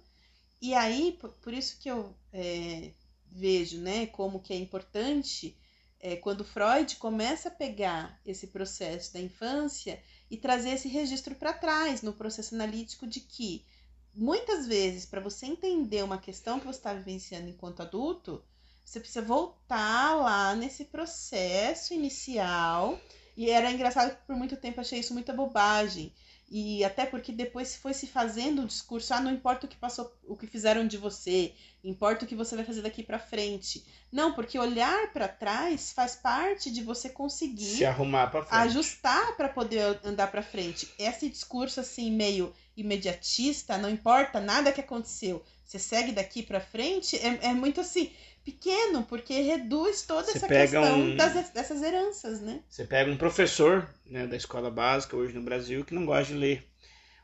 [0.61, 2.93] E aí, por isso que eu é,
[3.27, 5.57] vejo né, como que é importante
[6.01, 11.53] é, quando Freud começa a pegar esse processo da infância e trazer esse registro para
[11.53, 13.67] trás no processo analítico de que
[14.15, 18.43] muitas vezes para você entender uma questão que você está vivenciando enquanto adulto,
[18.91, 22.99] você precisa voltar lá nesse processo inicial.
[23.37, 26.13] E era engraçado que por muito tempo achei isso muita bobagem.
[26.51, 30.13] E até porque depois foi se fazendo o discurso, ah, não importa o que passou,
[30.27, 33.87] o que fizeram de você, importa o que você vai fazer daqui para frente.
[34.11, 39.37] Não, porque olhar para trás faz parte de você conseguir se arrumar para frente, ajustar
[39.37, 40.93] para poder andar para frente.
[40.99, 47.15] Esse discurso assim meio imediatista, não importa nada que aconteceu, você segue daqui para frente,
[47.17, 48.11] é, é muito assim
[48.45, 51.17] pequeno, porque reduz toda Você essa questão um...
[51.17, 52.63] das, dessas heranças, né?
[52.69, 56.39] Você pega um professor né, da escola básica hoje no Brasil que não gosta de
[56.39, 56.69] ler,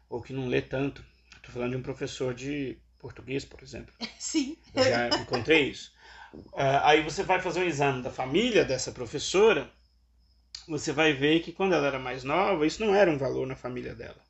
[0.08, 1.04] ou que não lê tanto.
[1.36, 3.94] Estou falando de um professor de português, por exemplo.
[4.18, 4.56] Sim.
[4.74, 5.92] Eu já encontrei isso.
[6.34, 9.70] Uh, aí você vai fazer um exame da família dessa professora,
[10.68, 13.56] você vai ver que quando ela era mais nova, isso não era um valor na
[13.56, 14.20] família dela.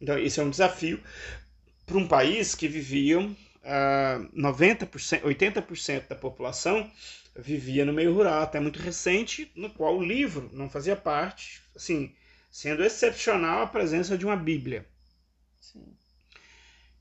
[0.00, 1.02] Então, isso é um desafio
[1.86, 6.90] para um país que viviam uh, 90%, 80% da população
[7.34, 12.14] vivia no meio rural, até muito recente, no qual o livro não fazia parte, assim,
[12.50, 14.86] sendo excepcional a presença de uma Bíblia.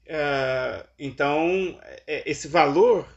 [0.06, 3.08] Uh, então, é, esse valor,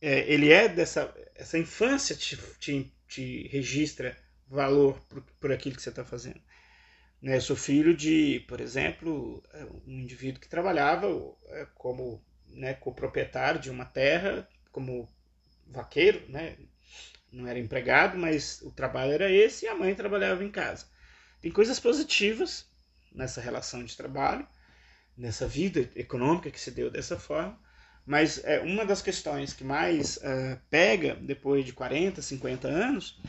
[0.00, 1.12] é, ele é dessa.
[1.34, 6.40] Essa infância te, te, te registra valor por, por aquilo que você está fazendo.
[7.20, 7.36] Né?
[7.36, 9.42] Eu sou filho de, por exemplo,
[9.84, 11.08] um indivíduo que trabalhava
[11.48, 12.22] é, como
[12.54, 15.08] né, coproprietário de uma terra, como
[15.66, 16.56] vaqueiro, né?
[17.32, 20.86] Não era empregado, mas o trabalho era esse e a mãe trabalhava em casa.
[21.40, 22.66] Tem coisas positivas
[23.12, 24.46] nessa relação de trabalho,
[25.16, 27.58] nessa vida econômica que se deu dessa forma,
[28.06, 33.20] mas é uma das questões que mais uh, pega depois de 40, 50 anos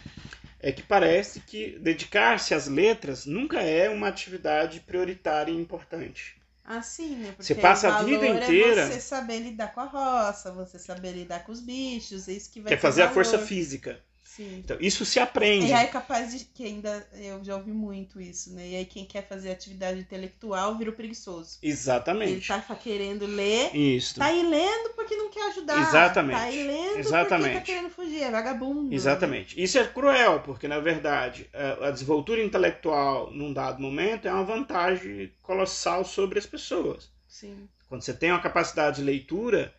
[0.59, 6.41] é que parece que dedicar-se às letras nunca é uma atividade prioritária e importante.
[6.65, 7.31] Assim, né?
[7.31, 8.81] Porque você passa a vida inteira.
[8.81, 12.51] É você saber lidar com a roça, você saber lidar com os bichos, é isso
[12.51, 13.11] que vai Quer fazer valor.
[13.11, 14.03] a força física.
[14.35, 14.57] Sim.
[14.57, 15.67] Então, isso se aprende.
[15.67, 18.67] E aí é capaz de que ainda eu já ouvi muito isso, né?
[18.67, 21.57] E aí quem quer fazer atividade intelectual vira o preguiçoso.
[21.63, 22.51] Exatamente.
[22.51, 23.73] Ele tá querendo ler.
[23.73, 24.15] Isso.
[24.15, 25.79] Tá aí lendo porque não quer ajudar.
[25.87, 26.37] Exatamente.
[26.37, 27.53] Tá aí lendo Exatamente.
[27.53, 28.93] porque tá querendo fugir, é vagabundo.
[28.93, 29.61] Exatamente.
[29.61, 31.49] Isso é cruel, porque na verdade
[31.81, 37.09] a desenvoltura intelectual num dado momento é uma vantagem colossal sobre as pessoas.
[37.25, 37.69] Sim.
[37.87, 39.73] Quando você tem uma capacidade de leitura,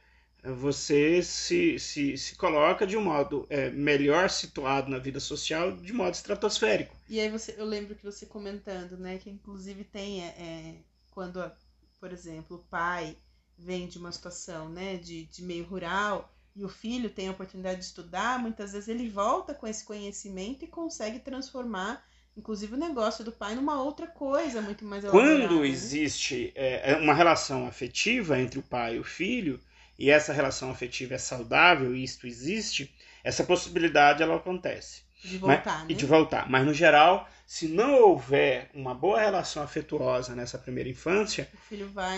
[0.53, 5.93] você se, se, se coloca de um modo é, melhor situado na vida social, de
[5.93, 6.95] modo estratosférico.
[7.09, 10.75] E aí você, eu lembro que você comentando, né, que inclusive tem é, é
[11.11, 11.43] quando,
[11.99, 13.17] por exemplo, o pai
[13.59, 17.81] vem de uma situação, né, de, de meio rural, e o filho tem a oportunidade
[17.81, 22.03] de estudar, muitas vezes ele volta com esse conhecimento e consegue transformar,
[22.35, 25.49] inclusive, o negócio do pai numa outra coisa muito mais elaborada.
[25.49, 25.69] Quando né?
[25.69, 29.61] existe é, uma relação afetiva entre o pai e o filho,
[29.99, 35.03] e essa relação afetiva é saudável e isto existe, essa possibilidade ela acontece.
[35.25, 35.87] De voltar, Mas- né?
[35.89, 36.51] E de voltar.
[36.51, 41.49] Mas no geral, se não houver uma boa relação afetuosa nessa primeira infância,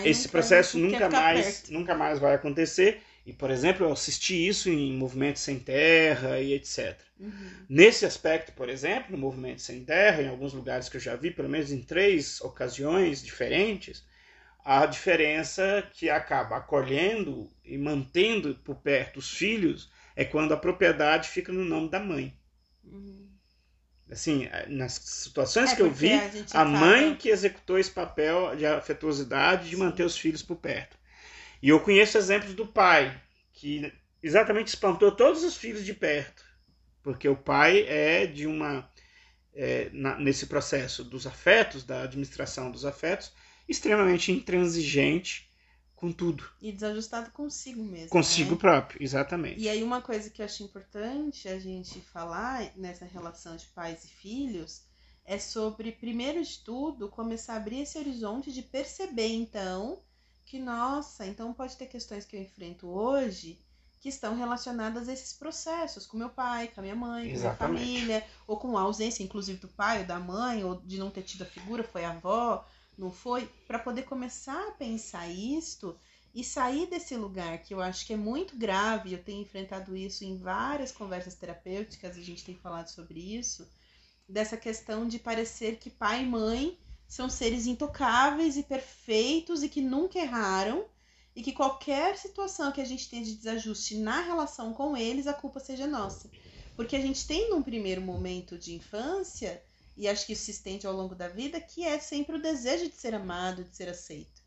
[0.03, 1.73] esse processo nunca mais, perto.
[1.73, 3.01] nunca mais vai acontecer.
[3.25, 6.97] E, por exemplo, eu assisti isso em Movimentos Sem Terra e etc.
[7.19, 7.31] Uhum.
[7.69, 11.29] Nesse aspecto, por exemplo, no Movimento Sem Terra, em alguns lugares que eu já vi,
[11.29, 14.03] pelo menos em três ocasiões diferentes,
[14.69, 21.29] a diferença que acaba acolhendo e mantendo por perto os filhos é quando a propriedade
[21.29, 22.37] fica no nome da mãe.
[22.83, 23.29] Uhum.
[24.11, 26.11] Assim, nas situações É, que eu vi,
[26.51, 29.77] a a mãe que executou esse papel de afetuosidade de Sim.
[29.77, 30.97] manter os filhos por perto.
[31.61, 33.21] E eu conheço exemplos do pai,
[33.53, 33.91] que
[34.23, 36.43] exatamente espantou todos os filhos de perto.
[37.03, 38.89] Porque o pai é de uma.
[39.55, 43.31] é, na- nesse processo dos afetos, da administração dos afetos,
[43.69, 45.47] extremamente intransigente
[45.95, 46.43] com tudo.
[46.61, 48.09] E desajustado consigo mesmo.
[48.09, 48.57] Consigo né?
[48.57, 49.59] próprio, exatamente.
[49.59, 54.05] E aí uma coisa que eu acho importante a gente falar nessa relação de pais
[54.05, 54.81] e filhos
[55.25, 60.01] é sobre, primeiro de tudo, começar a abrir esse horizonte de perceber, então,
[60.45, 63.59] que, nossa, então pode ter questões que eu enfrento hoje
[64.01, 67.39] que estão relacionadas a esses processos, com meu pai, com a minha mãe, com a
[67.39, 71.11] minha família, ou com a ausência, inclusive, do pai ou da mãe, ou de não
[71.11, 72.65] ter tido a figura, foi a avó,
[72.99, 75.97] não foi, para poder começar a pensar isto
[76.35, 80.23] e sair desse lugar que eu acho que é muito grave, eu tenho enfrentado isso
[80.23, 83.67] em várias conversas terapêuticas, a gente tem falado sobre isso,
[84.27, 89.81] dessa questão de parecer que pai e mãe são seres intocáveis e perfeitos e que
[89.81, 90.85] nunca erraram
[91.35, 95.33] e que qualquer situação que a gente tenha de desajuste na relação com eles, a
[95.33, 96.29] culpa seja nossa.
[96.75, 99.63] Porque a gente tem num primeiro momento de infância,
[99.99, 102.87] e acho que isso se estende ao longo da vida, que é sempre o desejo
[102.89, 104.41] de ser amado, de ser aceito.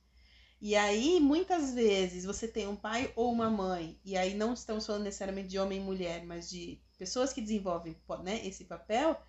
[0.58, 4.86] E aí, muitas vezes, você tem um pai ou uma mãe, e aí não estamos
[4.86, 9.20] falando necessariamente de homem e mulher, mas de pessoas que desenvolvem né, esse papel,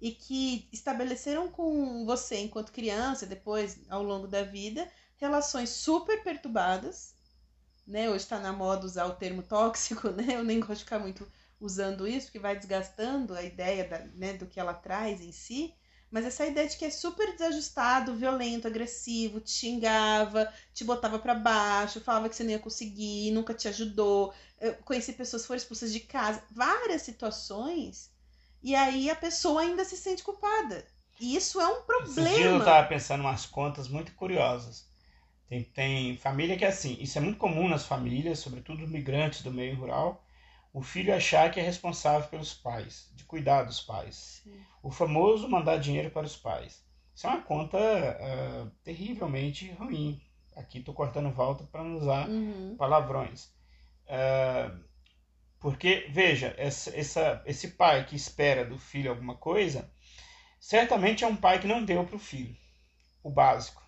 [0.00, 7.14] e que estabeleceram com você, enquanto criança, depois, ao longo da vida, relações super perturbadas,
[7.86, 8.08] né?
[8.08, 10.36] Hoje está na moda usar o termo tóxico, né?
[10.36, 14.34] Eu nem gosto de ficar muito usando isso, porque vai desgastando a ideia da, né,
[14.34, 15.74] do que ela traz em si.
[16.10, 21.34] Mas essa ideia de que é super desajustado, violento, agressivo, te xingava, te botava para
[21.34, 24.32] baixo, falava que você não ia conseguir, nunca te ajudou.
[24.60, 28.10] Eu conheci pessoas que foram expulsas de casa, várias situações,
[28.62, 30.86] e aí a pessoa ainda se sente culpada.
[31.20, 32.58] E isso é um Esses dias eu problema.
[32.58, 34.86] estava pensando umas contas muito curiosas.
[35.48, 39.52] Tem, tem família que é assim, isso é muito comum nas famílias, sobretudo migrantes do
[39.52, 40.24] meio rural,
[40.78, 44.16] o filho achar que é responsável pelos pais, de cuidar dos pais.
[44.44, 44.60] Sim.
[44.82, 46.84] O famoso mandar dinheiro para os pais.
[47.14, 50.20] Isso é uma conta ah, terrivelmente ruim.
[50.56, 52.76] Aqui estou cortando volta para não usar Uhum.
[52.78, 53.50] palavrões.
[54.08, 54.70] Ah,
[55.60, 59.90] porque, veja, essa, essa- esse pai que espera do filho alguma coisa,
[60.60, 62.56] certamente é um pai que não deu para o filho
[63.22, 63.82] o básico.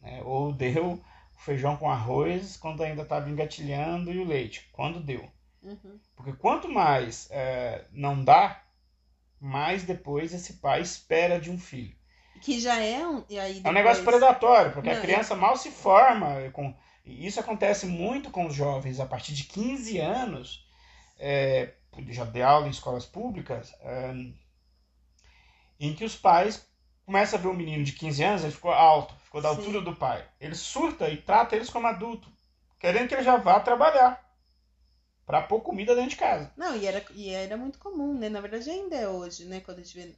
[0.00, 0.22] né?
[0.24, 5.30] Ou deu o feijão com arroz quando ainda estava engatilhando e o leite, quando deu.
[5.62, 5.98] Uhum.
[6.16, 8.62] Porque quanto mais eh, não dá,
[9.38, 11.94] mais depois esse pai espera de um filho.
[12.40, 13.24] Que já é um.
[13.28, 16.50] Aí É um negócio depois- predatório, porque Não, a criança mal se forma.
[16.52, 16.74] Com...
[17.04, 20.66] E isso acontece muito com os jovens a partir de 15 anos.
[21.18, 21.74] É,
[22.08, 24.14] já dei aula em escolas públicas, é,
[25.78, 26.66] em que os pais
[27.04, 29.56] começam a ver um menino de 15 anos, ele ficou alto, ficou da Sim.
[29.56, 30.24] altura do pai.
[30.40, 32.30] Ele surta e trata eles como adulto,
[32.78, 34.29] querendo que ele já vá trabalhar
[35.30, 36.52] para pôr comida dentro de casa.
[36.56, 38.28] Não, e era, e era muito comum, né?
[38.28, 39.60] Na verdade ainda é hoje, né?
[39.60, 40.16] Quando a gente vê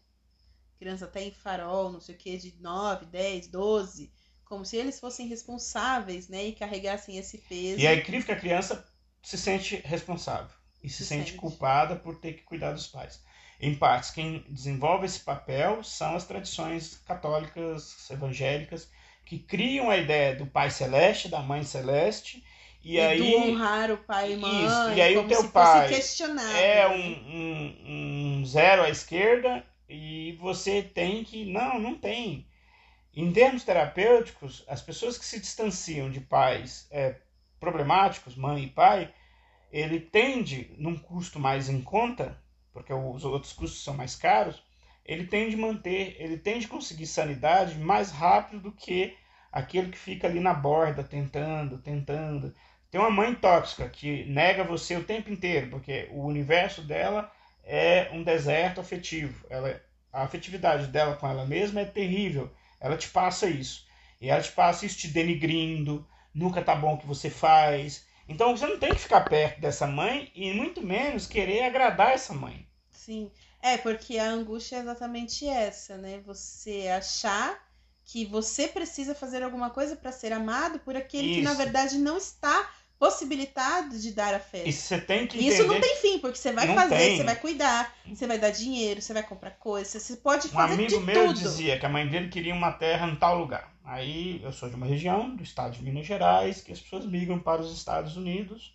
[0.78, 4.12] criança até em farol, não sei o que, de 9, 10, 12,
[4.44, 6.44] como se eles fossem responsáveis, né?
[6.46, 7.80] E carregassem esse peso.
[7.80, 8.84] E é incrível que a criança
[9.22, 11.36] se sente responsável e se, Se sente, sente.
[11.36, 13.22] culpada por ter que cuidar dos pais.
[13.60, 18.90] Em partes, quem desenvolve esse papel são as tradições católicas, evangélicas,
[19.24, 22.44] que criam a ideia do pai celeste, da mãe celeste,
[22.82, 26.28] e, E aí honrar o pai e mãe, Isso, e aí o teu pai é
[26.28, 26.88] né?
[26.88, 31.44] um, um, um zero à esquerda e você tem que.
[31.44, 32.46] Não, não tem.
[33.14, 37.16] Em termos terapêuticos, as pessoas que se distanciam de pais é,
[37.60, 39.12] problemáticos, mãe e pai,
[39.70, 44.62] ele tende, num custo mais em conta, porque os outros custos são mais caros,
[45.04, 49.16] ele tende a manter, ele tende a conseguir sanidade mais rápido do que
[49.50, 52.54] aquele que fica ali na borda, tentando, tentando,
[52.92, 57.32] Tem uma mãe tóxica que nega você o tempo inteiro, porque o universo dela
[57.64, 59.46] é um deserto afetivo.
[59.48, 59.82] Ela,
[60.12, 62.52] a afetividade dela com ela mesma é terrível.
[62.78, 63.86] Ela te passa isso.
[64.20, 68.04] E ela te passa isso te denigrindo, nunca tá bom o que você faz.
[68.28, 72.34] Então você não tem que ficar perto dessa mãe e muito menos querer agradar essa
[72.34, 72.68] mãe.
[72.90, 73.32] Sim.
[73.62, 76.20] É, porque a angústia é exatamente essa, né?
[76.26, 77.58] Você achar
[78.04, 81.34] que você precisa fazer alguma coisa para ser amado por aquele Isso.
[81.36, 82.70] que na verdade não está
[83.02, 84.68] possibilitado de dar afeto.
[84.68, 87.16] E você tem que Isso não tem fim, porque você vai não fazer, tem.
[87.16, 90.74] você vai cuidar, você vai dar dinheiro, você vai comprar coisas, você pode fazer Um
[90.74, 91.40] amigo de meu tudo.
[91.40, 93.74] dizia que a mãe dele queria uma terra em tal lugar.
[93.84, 97.40] Aí eu sou de uma região do estado de Minas Gerais que as pessoas migram
[97.40, 98.72] para os Estados Unidos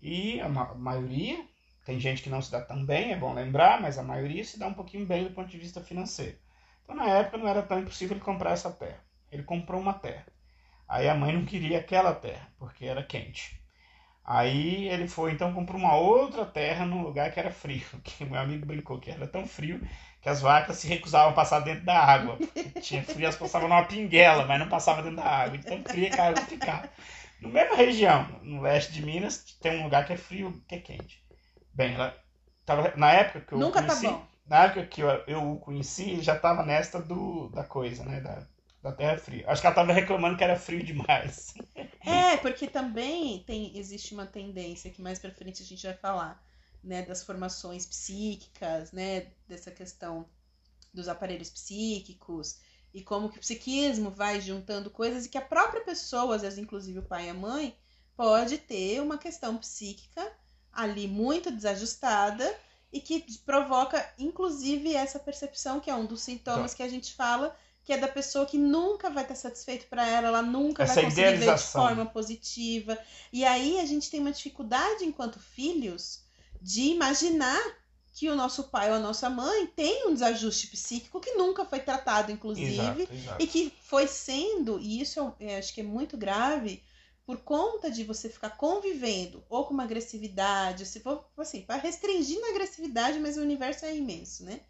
[0.00, 1.44] e a ma maioria,
[1.84, 4.58] tem gente que não se dá tão bem, é bom lembrar, mas a maioria se
[4.58, 6.38] dá um pouquinho bem do ponto de vista financeiro.
[6.82, 9.04] Então na época não era tão impossível ele comprar essa terra.
[9.30, 10.24] Ele comprou uma terra.
[10.88, 13.65] Aí a mãe não queria aquela terra, porque era quente.
[14.26, 17.86] Aí ele foi, então comprou uma outra terra num lugar que era frio.
[18.04, 19.80] Que meu amigo brincou que era tão frio
[20.20, 22.42] que as vacas se recusavam a passar dentro da água.
[22.80, 25.56] Tinha frio, elas passavam numa pinguela, mas não passavam dentro da água.
[25.56, 26.90] Então queria que a água ficasse.
[27.40, 30.80] Na mesma região, no leste de Minas, tem um lugar que é frio, que é
[30.80, 31.22] quente.
[31.74, 32.16] Bem, ela
[32.64, 34.26] tava, na época que eu Nunca tá conheci, tá bom.
[34.46, 38.20] na época que eu, eu o conheci, ele já estava nesta do, da coisa, né,
[38.20, 38.46] da,
[38.86, 39.44] da terra fria.
[39.48, 41.54] Acho que ela estava reclamando que era frio demais.
[42.08, 46.40] É, porque também tem, existe uma tendência que mais pra frente a gente vai falar,
[46.82, 50.24] né, das formações psíquicas, né, dessa questão
[50.94, 52.60] dos aparelhos psíquicos
[52.94, 56.60] e como que o psiquismo vai juntando coisas e que a própria pessoa, às vezes
[56.60, 57.76] inclusive o pai e a mãe,
[58.16, 60.32] pode ter uma questão psíquica
[60.72, 62.56] ali muito desajustada
[62.92, 66.76] e que provoca inclusive essa percepção que é um dos sintomas Então.
[66.76, 67.52] que a gente fala
[67.86, 71.04] que é da pessoa que nunca vai estar satisfeito para ela, ela nunca Essa vai
[71.04, 72.98] conseguir ver de forma positiva.
[73.32, 76.24] E aí a gente tem uma dificuldade enquanto filhos
[76.60, 77.62] de imaginar
[78.12, 81.78] que o nosso pai ou a nossa mãe tem um desajuste psíquico que nunca foi
[81.78, 83.42] tratado, inclusive, Exato, exato.
[83.42, 86.82] e que foi sendo, e isso eu, eu acho que é muito grave,
[87.24, 92.40] por conta de você ficar convivendo ou com uma agressividade, se for assim, para restringir
[92.40, 94.60] na agressividade, mas o universo é imenso, né?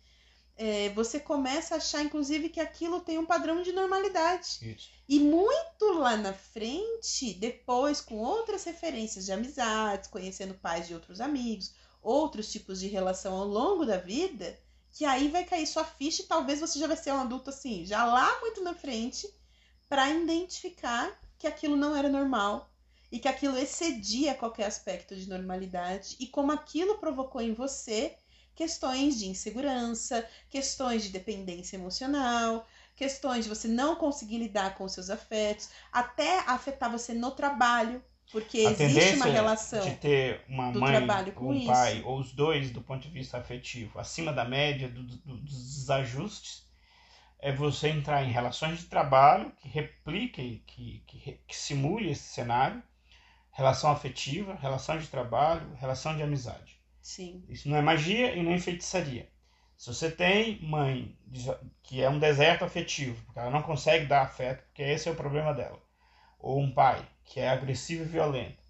[0.56, 4.58] É, você começa a achar, inclusive, que aquilo tem um padrão de normalidade.
[4.62, 4.88] Isso.
[5.08, 11.20] E muito lá na frente, depois, com outras referências de amizades, conhecendo pais de outros
[11.20, 14.58] amigos, outros tipos de relação ao longo da vida,
[14.92, 17.84] que aí vai cair sua ficha e talvez você já vai ser um adulto assim,
[17.84, 19.28] já lá muito na frente,
[19.88, 22.72] para identificar que aquilo não era normal
[23.12, 28.16] e que aquilo excedia qualquer aspecto de normalidade e como aquilo provocou em você
[28.56, 34.92] questões de insegurança, questões de dependência emocional, questões de você não conseguir lidar com os
[34.92, 38.02] seus afetos, até afetar você no trabalho,
[38.32, 39.80] porque A existe uma relação.
[39.84, 41.66] de ter uma do mãe trabalho com um isso.
[41.66, 45.76] pai, ou os dois do ponto de vista afetivo, acima da média do- do- dos
[45.76, 46.64] desajustes,
[47.38, 52.82] é você entrar em relações de trabalho que repliquem, que, que, que simule esse cenário,
[53.52, 56.75] relação afetiva, relação de trabalho, relação de amizade.
[57.10, 59.28] Sim, Isso não é magia e nem feitiçaria.
[59.76, 61.16] Se você tem mãe
[61.82, 65.16] que é um deserto afetivo, porque ela não consegue dar afeto, porque esse é o
[65.16, 65.80] problema dela,
[66.38, 68.62] ou um pai que é agressivo e violento,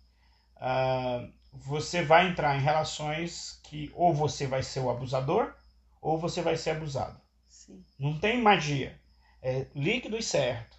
[0.57, 5.55] ah, você vai entrar em relações que ou você vai ser o abusador
[6.03, 7.21] ou você vai ser abusado.
[7.49, 7.85] sim.
[7.99, 9.01] Não tem magia.
[9.43, 10.79] É líquido e certo.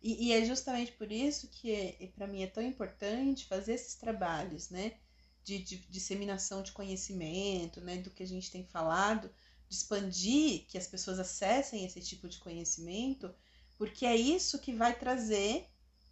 [0.00, 4.70] E, e é justamente por isso que para mim é tão importante fazer esses trabalhos,
[4.70, 4.92] né?
[5.44, 7.98] De, de disseminação de conhecimento, né?
[7.98, 9.30] Do que a gente tem falado,
[9.68, 13.32] de expandir, que as pessoas acessem esse tipo de conhecimento,
[13.76, 15.66] porque é isso que vai trazer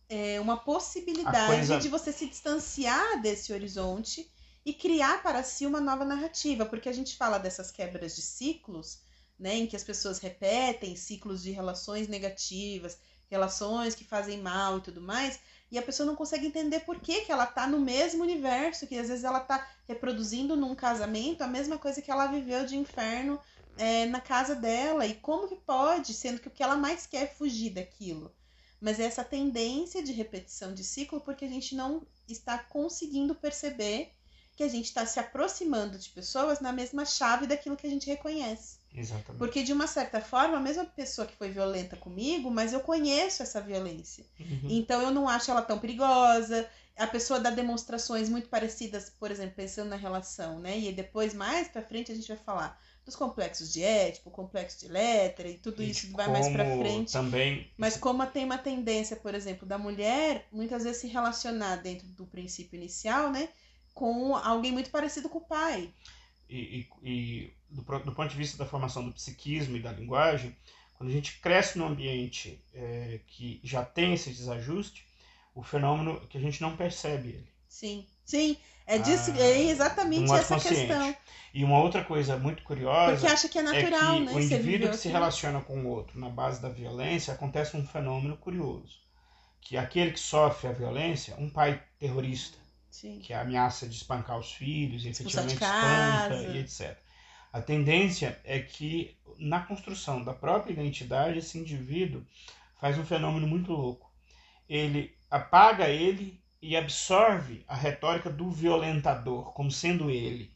[0.09, 4.30] é, uma possibilidade coisa- de você se distanciar desse horizonte
[4.64, 8.99] e criar para si uma nova narrativa, porque a gente fala dessas quebras de ciclos,
[9.39, 12.99] né, em que as pessoas repetem ciclos de relações negativas,
[13.30, 15.41] relações que fazem mal e tudo mais,
[15.73, 18.99] e a pessoa não consegue entender por que, que ela tá no mesmo universo, que
[18.99, 23.41] às vezes ela tá reproduzindo num casamento a mesma coisa que ela viveu de inferno
[23.79, 27.23] é, na casa dela, e como que pode, sendo que o que ela mais quer
[27.23, 28.31] é fugir daquilo.
[28.79, 34.12] Mas é essa tendência de repetição de ciclo porque a gente não está conseguindo perceber
[34.55, 38.07] que a gente está se aproximando de pessoas na mesma chave daquilo que a gente
[38.07, 38.82] reconhece.
[38.95, 39.38] Exatamente.
[39.38, 43.43] Porque, de uma certa forma, a mesma pessoa que foi violenta comigo, mas eu conheço
[43.43, 44.24] essa violência.
[44.38, 44.68] Uhum.
[44.68, 46.68] Então, eu não acho ela tão perigosa.
[46.97, 50.78] A pessoa dá demonstrações muito parecidas, por exemplo, pensando na relação, né?
[50.78, 52.78] E depois, mais pra frente, a gente vai falar.
[53.05, 57.12] dos complexos de Édipo, complexo de Letra e tudo E isso vai mais para frente.
[57.12, 62.07] Também Mas como tem uma tendência, por exemplo, da mulher muitas vezes se relacionar dentro
[62.09, 63.49] do princípio inicial, né,
[63.93, 65.93] com alguém muito parecido com o pai.
[66.49, 70.55] E, e- e do, do ponto de vista da formação do psiquismo e da linguagem,
[70.95, 75.05] quando a gente cresce num ambiente é, que já tem esse desajuste,
[75.55, 77.53] o fenômeno que a gente não percebe ele.
[77.68, 80.59] Sim, sim, é disso, Ah, é exatamente essa consciente.
[80.59, 81.16] questão.
[81.55, 84.32] E uma outra coisa muito curiosa Porque acha que é é natural, que né?
[84.34, 85.14] o indivíduo que se aquilo.
[85.14, 89.01] relaciona com o outro na base da violência acontece um fenômeno curioso,
[89.61, 92.59] que aquele que sofre a violência, um pai terrorista,
[92.93, 93.20] Sim.
[93.20, 96.43] que ameaça de espancar os filhos, e efetivamente espanta casa.
[96.45, 96.97] e etc.
[97.51, 102.24] A tendência é que na construção da própria identidade esse indivíduo
[102.78, 104.12] faz um fenômeno muito louco.
[104.68, 110.53] Ele apaga ele e absorve a retórica do violentador como sendo ele.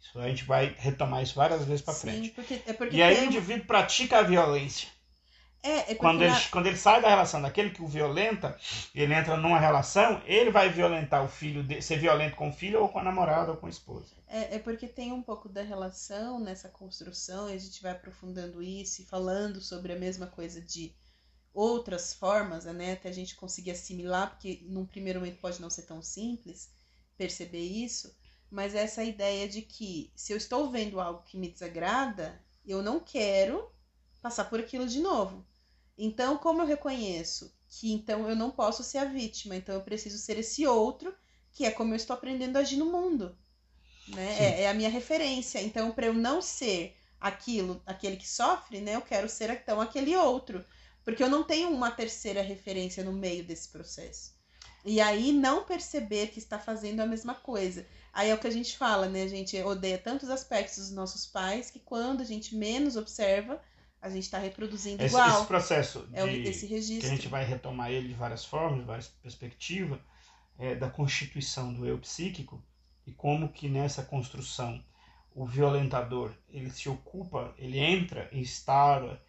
[0.00, 2.30] Isso a gente vai retomar isso várias vezes para frente.
[2.30, 4.88] porque, é porque E aí o indivíduo pratica a violência.
[5.62, 8.58] É, é Quando ele, quando ele sai da relação daquele que o violenta,
[8.92, 12.80] ele entra numa relação, ele vai violentar o filho, de, ser violento com o filho
[12.80, 14.16] ou com a namorada ou com a esposa.
[14.26, 18.60] É, é porque tem um pouco da relação nessa construção, e a gente vai aprofundando
[18.60, 20.92] isso e falando sobre a mesma coisa de
[21.54, 22.94] outras formas, né?
[22.94, 26.70] Até a gente conseguir assimilar, porque num primeiro momento pode não ser tão simples
[27.16, 28.12] perceber isso,
[28.50, 32.98] mas essa ideia de que se eu estou vendo algo que me desagrada, eu não
[32.98, 33.70] quero
[34.20, 35.44] passar por aquilo de novo.
[35.96, 40.18] Então, como eu reconheço que então eu não posso ser a vítima, então eu preciso
[40.18, 41.14] ser esse outro,
[41.52, 43.36] que é como eu estou aprendendo a agir no mundo
[44.08, 44.36] né?
[44.38, 45.60] É, é a minha referência.
[45.60, 48.96] Então, para eu não ser aquilo, aquele que sofre, né?
[48.96, 50.64] Eu quero ser então aquele outro,
[51.04, 54.32] porque eu não tenho uma terceira referência no meio desse processo.
[54.84, 57.86] E aí não perceber que está fazendo a mesma coisa.
[58.12, 59.22] Aí é o que a gente fala, né?
[59.22, 63.62] A gente odeia tantos aspectos dos nossos pais que quando a gente menos observa,
[64.02, 65.38] a gente está reproduzindo Esse, igual.
[65.38, 67.08] esse processo é o- de, esse que registro.
[67.08, 69.98] a gente vai retomar ele de várias formas, de várias perspectivas,
[70.58, 72.62] é, da constituição do eu psíquico
[73.06, 74.82] e como que nessa construção
[75.34, 79.22] o violentador ele se ocupa, ele entra, instaura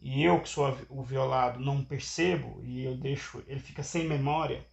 [0.00, 4.64] e eu que sou o violado não percebo e eu deixo, ele fica sem memória,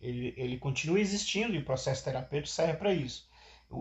[0.00, 3.28] ele, ele continua existindo e o processo terapêutico serve para isso.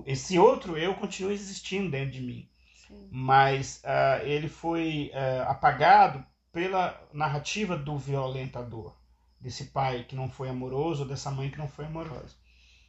[0.06, 2.48] Esse outro eu continua existindo dentro de mim
[2.90, 3.08] Sim.
[3.12, 8.98] mas ah, ele foi ah, apagado pela narrativa do violentador,
[9.40, 12.36] desse pai que não foi amoroso, dessa mãe que não foi amorosa.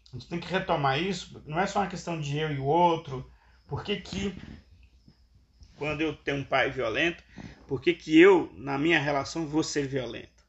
[0.09, 2.65] A gente tem que retomar isso, não é só uma questão de eu e o
[2.65, 3.31] outro,
[3.69, 4.35] por que que
[5.77, 7.23] quando eu tenho um pai violento,
[7.69, 10.45] por que que eu, na minha relação, vou ser violento?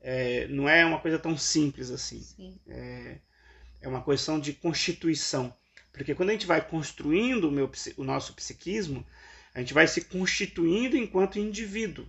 [0.00, 2.58] É, não é uma coisa tão simples assim Sim.
[2.66, 5.54] é uma questão de constituição.
[5.92, 9.06] Porque quando a gente vai construindo o, meu, o nosso psiquismo,
[9.54, 12.06] a gente vai se constituindo enquanto indivíduo.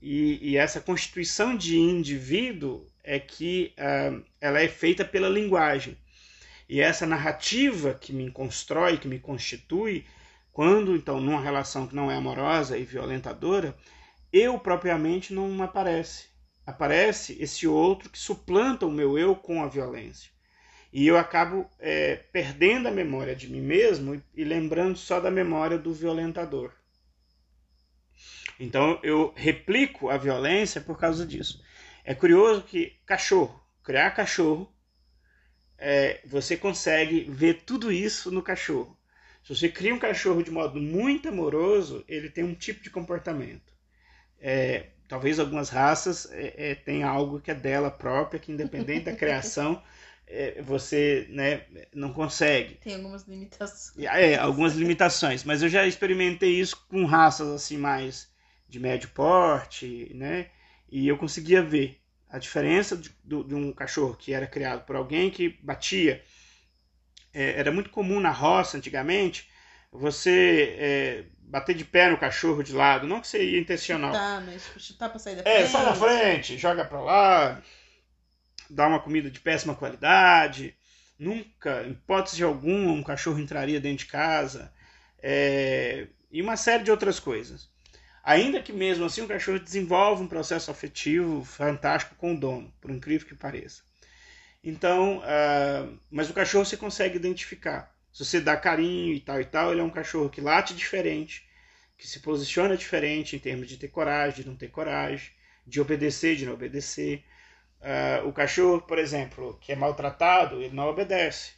[0.00, 5.96] E, e essa constituição de indivíduo é que ah, ela é feita pela linguagem.
[6.68, 10.06] E essa narrativa que me constrói, que me constitui,
[10.50, 13.76] quando então numa relação que não é amorosa e violentadora,
[14.32, 16.28] eu propriamente não aparece.
[16.66, 20.33] Aparece esse outro que suplanta o meu eu com a violência.
[20.94, 25.76] E eu acabo é, perdendo a memória de mim mesmo e, lembrando só da memória
[25.76, 26.72] do violentador.
[28.60, 31.60] Então eu replico a violência por causa disso.
[32.04, 34.72] É curioso que cachorro, criar cachorro,
[35.76, 38.96] é, você consegue ver tudo isso no cachorro.
[39.42, 43.74] Se você cria um cachorro de modo muito amoroso, ele tem um tipo de comportamento.
[44.38, 49.12] É, talvez algumas raças é, é, tenham algo que é dela própria, que independente da
[49.18, 49.82] criação,
[50.26, 51.62] é, você né,
[51.94, 52.74] não consegue.
[52.76, 54.06] Tem algumas limitações.
[54.06, 58.28] É, algumas limitações, mas eu já experimentei isso com raças assim mais
[58.68, 60.48] de médio porte, né?
[60.90, 64.96] E eu conseguia ver a diferença de, do- de um cachorro que era criado por
[64.96, 66.22] alguém que batia.
[67.32, 69.48] É, era muito comum na roça antigamente
[69.92, 74.12] você é, bater de pé no cachorro de lado, não que seria intencional.
[74.12, 75.70] Tá, mas chutar pra sair da É, frente.
[75.70, 77.62] sai da frente, joga pra lá,
[78.70, 80.74] dá uma comida de péssima qualidade.
[81.18, 84.72] Nunca, em hipótese alguma, um cachorro entraria dentro de casa.
[85.22, 87.68] É, e uma série de outras coisas.
[88.24, 92.90] Ainda que mesmo assim o cachorro desenvolve um processo afetivo fantástico com o dono, por
[92.90, 93.82] incrível que pareça.
[94.64, 97.94] Então, ah, mas o cachorro você consegue identificar.
[98.10, 101.46] Se você dá carinho e tal e tal, ele é um cachorro que late diferente,
[101.98, 105.30] que se posiciona diferente em termos de ter coragem, de não ter coragem,
[105.66, 107.24] de obedecer, de não obedecer.
[107.84, 111.52] Ah, o cachorro, por exemplo, que é maltratado, ele não obedece.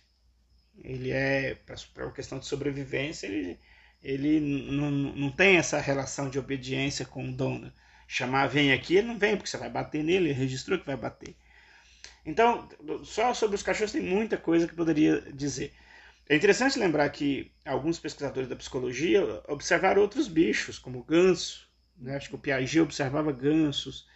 [0.83, 3.59] Ele é, para uma questão de sobrevivência, ele
[4.03, 4.39] ele
[4.71, 7.73] não, não tem essa relação de obediência com o dono.
[8.07, 10.97] Chamar vem aqui, ele não vem, porque você vai bater nele, ele registrou que vai
[10.97, 11.35] bater.
[12.25, 12.69] Então,
[13.05, 15.73] só sobre os cachorros tem muita coisa que poderia dizer.
[16.29, 21.69] É interessante lembrar que alguns pesquisadores da psicologia observaram outros bichos, como ganso.
[21.97, 22.17] Né?
[22.17, 24.07] Acho que o Piaget observava gansos.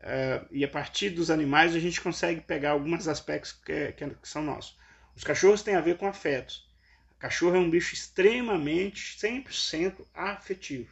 [0.00, 4.42] Uh, e a partir dos animais a gente consegue pegar alguns aspectos que, que, são
[4.42, 4.78] nossos.
[5.14, 6.66] Os cachorros têm a ver com afetos.
[7.12, 10.90] O cachorro é um bicho extremamente, 100% afetivo.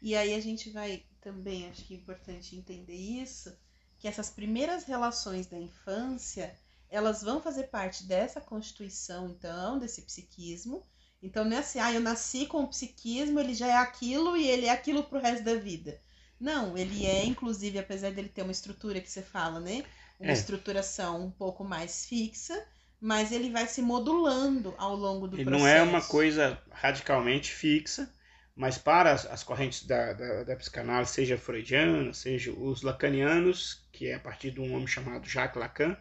[0.00, 3.52] E aí a gente vai também, acho que é importante entender isso,
[3.98, 6.56] que essas primeiras relações da infância,
[6.88, 10.86] elas vão fazer parte dessa constituição, então, desse psiquismo.
[11.20, 14.46] Então não é assim, ah, eu nasci com o psiquismo, ele já é aquilo e
[14.46, 16.00] ele é aquilo pro resto da vida.
[16.40, 19.84] Não, ele é, inclusive, apesar dele ter uma estrutura que você fala, né?
[20.18, 20.32] Uma é.
[20.32, 22.64] estruturação um pouco mais fixa,
[23.00, 25.64] mas ele vai se modulando ao longo do ele processo.
[25.64, 28.12] Não é uma coisa radicalmente fixa,
[28.54, 34.08] mas para as, as correntes da, da, da, psicanálise, seja freudiana, seja os lacanianos, que
[34.08, 35.96] é a partir de um homem chamado Jacques Lacan,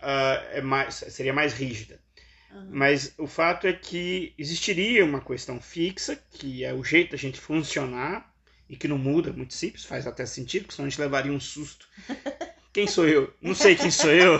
[0.00, 2.00] uh, é mais, seria mais rígida.
[2.50, 2.68] Uhum.
[2.70, 7.38] Mas o fato é que existiria uma questão fixa, que é o jeito da gente
[7.38, 8.34] funcionar,
[8.68, 11.40] e que não muda, muito simples, faz até sentido, porque senão a gente levaria um
[11.40, 11.88] susto
[12.76, 13.32] Quem sou eu?
[13.40, 14.38] Não sei quem sou eu.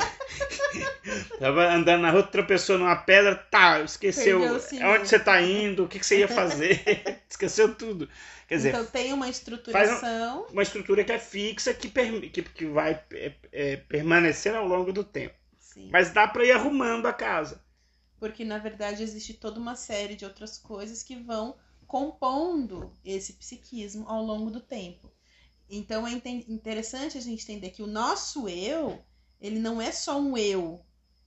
[1.41, 5.99] Tava andando na rua, tropeçou numa pedra, tá, esqueceu onde você tá indo, o que,
[5.99, 6.83] que você ia fazer,
[7.27, 8.07] esqueceu tudo.
[8.47, 10.43] Quer dizer, então tem uma estruturação.
[10.43, 14.93] Uma, uma estrutura que é fixa, que, que, que vai é, é, permanecer ao longo
[14.93, 15.35] do tempo.
[15.59, 15.89] Sim.
[15.91, 17.65] Mas dá para ir arrumando a casa.
[18.21, 21.57] Porque na verdade existe toda uma série de outras coisas que vão
[21.87, 25.13] compondo esse psiquismo ao longo do tempo.
[25.69, 26.13] Então é
[26.49, 29.05] interessante a gente entender que o nosso eu,
[29.41, 30.85] ele não é só um eu,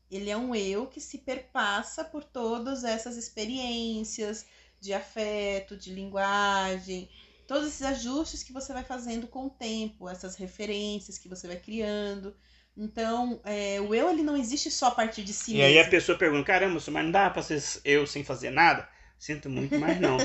[0.10, 4.46] ele é um eu que se perpassa por todas essas experiências
[4.80, 7.10] de afeto, de linguagem,
[7.46, 11.58] todos esses ajustes que você vai fazendo com o tempo, essas referências que você vai
[11.58, 12.36] criando.
[12.78, 15.78] Então, é, o eu ele não existe só a partir de si e mesmo.
[15.78, 18.88] aí a pessoa pergunta: caramba, mas não dá para ser eu sem fazer nada?
[19.20, 20.18] Sinto muito, mas não.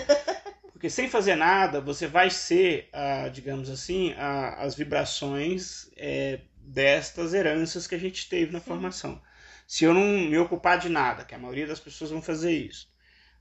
[0.72, 7.34] Porque sem fazer nada, você vai ser, ah, digamos assim, ah, as vibrações é, destas
[7.34, 8.66] heranças que a gente teve na Sim.
[8.66, 9.22] formação.
[9.66, 12.88] Se eu não me ocupar de nada, que a maioria das pessoas vão fazer isso,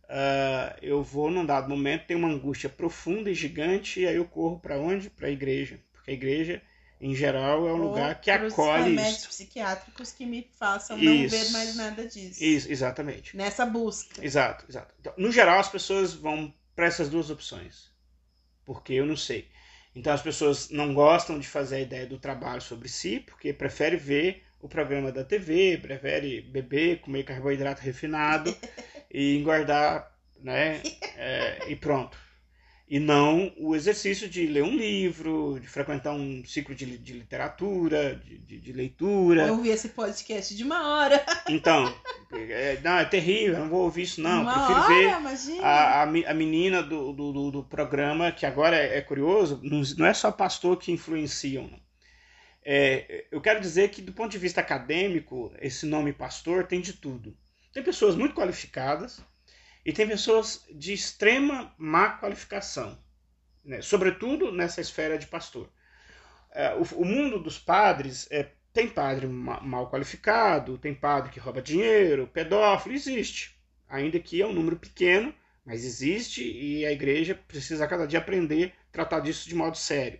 [0.05, 4.25] uh, eu vou, num dado momento, ter uma angústia profunda e gigante, e aí eu
[4.25, 5.09] corro para onde?
[5.09, 5.79] Para a igreja.
[5.91, 6.61] Porque a igreja,
[7.03, 9.27] em geral, é um Ou lugar que acolhe remédios isso.
[9.27, 11.05] psiquiátricos que me façam isso.
[11.05, 12.41] não ver mais nada disso.
[12.41, 13.35] Isso, exatamente.
[13.35, 14.25] Nessa busca.
[14.25, 14.95] Exato, exato.
[15.01, 17.91] Então, no geral, as pessoas vão para essas duas opções.
[18.63, 19.49] Porque eu não sei.
[19.93, 23.97] Então as pessoas não gostam de fazer a ideia do trabalho sobre si, porque prefere
[23.97, 28.55] ver o programa da TV, prefere beber, comer carboidrato refinado
[29.11, 30.81] e engordar, né?
[31.17, 32.17] É, e pronto
[32.87, 38.15] e não o exercício de ler um livro, de frequentar um ciclo de, de literatura,
[38.15, 39.47] de, de, de leitura.
[39.47, 41.23] Eu ouvi esse podcast de uma hora.
[41.49, 41.93] Então,
[42.31, 44.41] é, não, é terrível, não vou ouvir isso não.
[44.41, 45.63] Uma Prefiro hora, ver imagina.
[45.63, 49.61] a, a, menina do, do, do, programa, que agora é, é curioso,
[49.97, 51.69] não, é só pastor que influenciam.
[52.65, 56.93] É, eu quero dizer que, do ponto de vista acadêmico, esse nome pastor tem de
[56.93, 57.35] tudo.
[57.73, 59.21] Tem pessoas muito qualificadas,
[59.85, 62.97] e tem pessoas de extrema má qualificação,
[63.63, 63.81] né?
[63.81, 65.69] sobretudo nessa esfera de pastor.
[66.51, 72.27] É, o, mundo dos padres é, tem padre mal qualificado, tem padre que rouba dinheiro,
[72.27, 73.59] pedófilo, existe.
[73.89, 75.33] Ainda que é um número pequeno,
[75.65, 80.19] mas existe e a igreja precisa cada dia aprender a tratar disso de modo sério.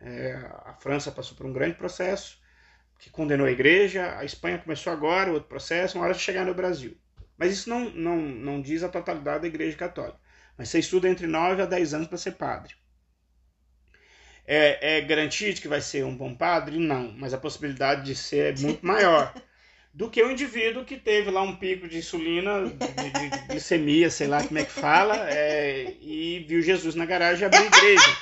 [0.00, 0.32] É,
[0.64, 2.40] a França passou por um grande processo
[2.98, 6.54] que condenou a igreja, a Espanha começou agora outro processo, uma hora de chegar no
[6.54, 6.96] Brasil.
[7.40, 10.20] Mas isso não, não, não diz a totalidade da Igreja Católica.
[10.58, 12.74] Mas você estuda entre 9 a 10 anos para ser padre.
[14.46, 16.78] É, é garantia de que vai ser um bom padre?
[16.78, 19.32] Não, mas a possibilidade de ser é muito maior
[19.94, 24.10] do que o indivíduo que teve lá um pico de insulina, de, de, de glicemia,
[24.10, 28.16] sei lá como é que fala, é, e viu Jesus na garagem e abriu igreja.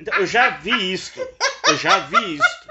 [0.00, 1.20] Então, eu já vi isso.
[1.68, 2.68] Eu já vi isso.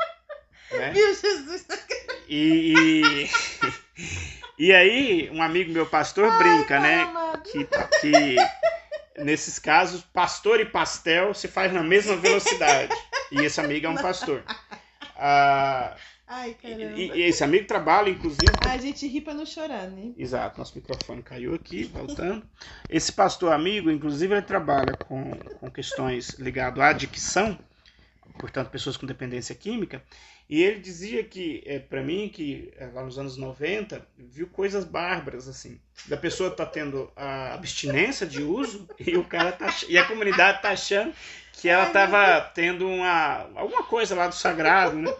[0.73, 0.91] Né?
[0.91, 2.25] Viu Jesus na garagem.
[2.27, 7.07] E, e, e aí, um amigo meu pastor Ai, brinca, né?
[7.43, 7.67] Que,
[8.01, 12.93] que nesses casos, pastor e pastel se faz na mesma velocidade.
[13.31, 14.43] E esse amigo é um pastor.
[15.17, 15.95] Ah,
[16.27, 16.97] Ai, caramba.
[16.97, 18.51] E, e, esse amigo trabalha, inclusive.
[18.67, 20.11] a gente ri pra não chorar, né?
[20.17, 22.43] Exato, nosso microfone caiu aqui, voltando.
[22.89, 27.57] Esse pastor amigo, inclusive, ele trabalha com, com questões ligadas à dicção
[28.37, 30.03] portanto, pessoas com dependência química,
[30.47, 34.85] e ele dizia que, é, para mim, que é, lá nos anos 90, viu coisas
[34.85, 35.79] bárbaras, assim.
[36.07, 40.61] Da pessoa tá tendo a abstinência de uso e o cara tá, e a comunidade
[40.61, 41.13] tá achando
[41.53, 45.11] que ela tava tendo uma, alguma coisa lá do sagrado, né?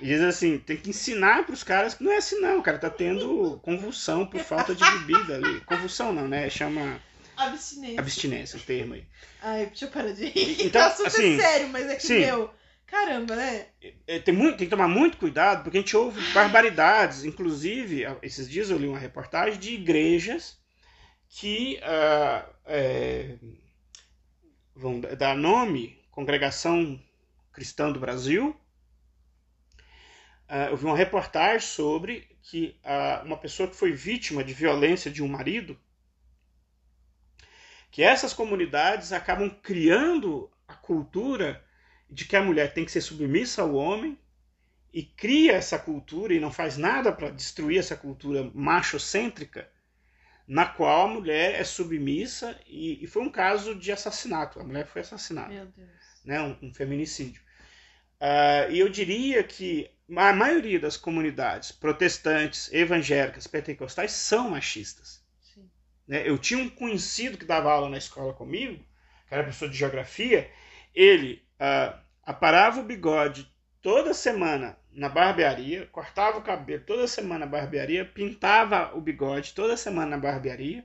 [0.00, 2.62] E diz assim, tem que ensinar para os caras que não é assim não, o
[2.62, 5.60] cara tá tendo convulsão por falta de bebida ali.
[5.62, 6.48] Convulsão não, né?
[6.50, 7.00] Chama
[7.36, 8.00] Abstinência.
[8.00, 9.04] Abstinência, o termo aí.
[9.42, 10.66] Ai, deixa eu parar de rir.
[10.66, 12.20] Então, super assim, sério, mas é que, sim.
[12.20, 12.50] meu,
[12.86, 13.66] caramba, né?
[14.06, 17.24] É, tem, muito, tem que tomar muito cuidado, porque a gente ouve barbaridades.
[17.24, 20.58] Inclusive, esses dias eu li uma reportagem de igrejas
[21.28, 23.36] que ah, é,
[24.74, 27.00] vão dar nome Congregação
[27.52, 28.56] Cristã do Brasil.
[30.48, 35.10] Ah, eu vi uma reportagem sobre que ah, uma pessoa que foi vítima de violência
[35.10, 35.78] de um marido,
[37.90, 41.63] que essas comunidades acabam criando a cultura
[42.14, 44.16] de que a mulher tem que ser submissa ao homem
[44.92, 49.68] e cria essa cultura e não faz nada para destruir essa cultura machocêntrica
[50.46, 54.60] na qual a mulher é submissa e, e foi um caso de assassinato.
[54.60, 55.88] A mulher foi assassinada Meu Deus.
[56.24, 57.42] né, um, um feminicídio.
[58.20, 65.20] Ah, e eu diria que a maioria das comunidades protestantes, evangélicas, pentecostais são machistas.
[65.40, 65.68] Sim.
[66.06, 66.28] né?
[66.28, 68.84] Eu tinha um conhecido que dava aula na escola comigo,
[69.26, 70.48] que era professor de geografia,
[70.94, 73.52] ele ah, aparava o bigode
[73.82, 79.76] toda semana na barbearia, cortava o cabelo toda semana na barbearia, pintava o bigode toda
[79.76, 80.84] semana na barbearia,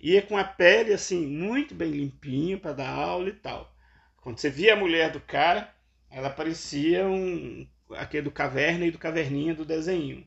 [0.00, 3.74] ia com a pele assim muito bem limpinha para dar aula e tal.
[4.22, 5.72] Quando você via a mulher do cara,
[6.10, 7.66] ela parecia um
[7.96, 10.26] aquele do caverna e do caverninha do desenho.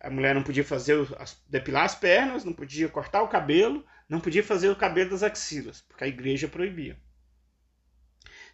[0.00, 4.20] A mulher não podia fazer as- depilar as pernas, não podia cortar o cabelo, não
[4.20, 6.96] podia fazer o cabelo das axilas, porque a igreja proibia.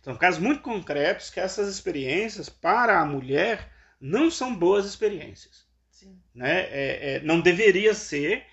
[0.07, 6.17] São casos muito concretos que essas experiências para a mulher não são boas experiências Sim.
[6.33, 6.61] né?
[6.71, 8.45] É, é, não deveria ser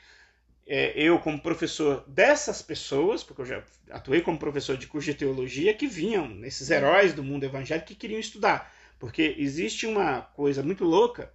[0.66, 5.14] é, eu como professor dessas pessoas, porque eu já atuei como professor de curso de
[5.14, 8.74] teologia, que vinham, esses heróis do mundo evangélico que queriam estudar.
[8.98, 11.32] Porque existe uma coisa muito louca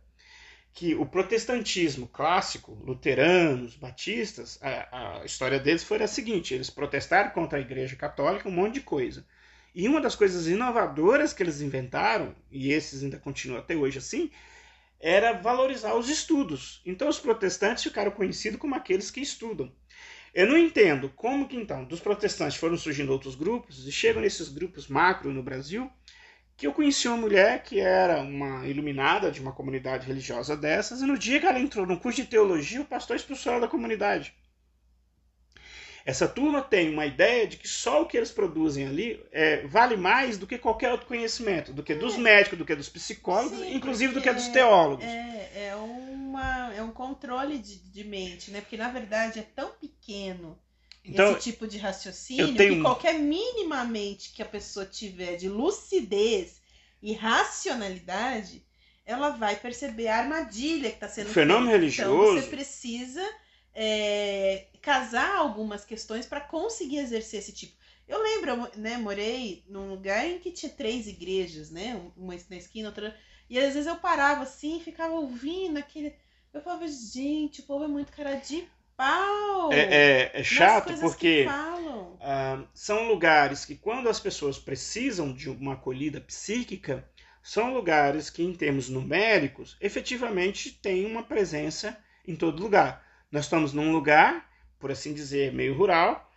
[0.73, 7.31] que o protestantismo clássico, luteranos, batistas, a, a história deles foi a seguinte: eles protestaram
[7.31, 9.25] contra a Igreja Católica um monte de coisa.
[9.75, 14.31] E uma das coisas inovadoras que eles inventaram, e esses ainda continuam até hoje assim,
[15.01, 16.83] era valorizar os estudos.
[16.85, 19.73] Então os protestantes ficaram conhecidos como aqueles que estudam.
[20.35, 24.49] Eu não entendo como que então dos protestantes foram surgindo outros grupos e chegam nesses
[24.49, 25.91] grupos macro no Brasil,
[26.57, 31.07] que eu conheci uma mulher que era uma iluminada de uma comunidade religiosa dessas e
[31.07, 34.35] no dia que ela entrou no curso de teologia, o pastor expulsou ela da comunidade.
[36.09, 39.95] Essa turma tem uma ideia de que só o que eles produzem ali é, vale
[39.95, 43.75] mais do que qualquer outro conhecimento, do que dos médicos, do que dos psicólogos, Sim,
[43.75, 45.05] inclusive do que dos teólogos.
[45.05, 48.63] É, é, uma, é um controle de, de mente, né?
[48.63, 50.59] Porque na verdade é tão pequeno
[51.05, 56.63] Então, esse tipo de raciocínio tenho que qualquer minimamente que a pessoa tiver de lucidez
[57.03, 58.65] e racionalidade,
[59.05, 61.79] ela vai perceber a armadilha que está sendo O fenômeno feita.
[61.79, 63.23] religioso- Então você precisa
[63.75, 67.77] é, casar algumas questões para conseguir exercer esse tipo.
[68.07, 71.95] Eu lembro, eu, né, morei num lugar em que tinha três igrejas, né?
[72.17, 73.17] Uma na esquina, outra.
[73.51, 76.15] E às vezes eu parava assim ficava ouvindo aquele.
[76.53, 78.67] Eu falava, gente, o povo é muito cara de
[78.97, 79.71] pau.
[79.71, 81.59] é, é- é chato porque
[82.21, 87.09] ah, são lugares que, quando as pessoas precisam de uma acolhida psíquica,
[87.43, 93.05] são lugares que, em termos numéricos, efetivamente têm uma presença em todo lugar.
[93.33, 94.48] Nós estamos num lugar,
[94.79, 96.31] por assim dizer, meio rural,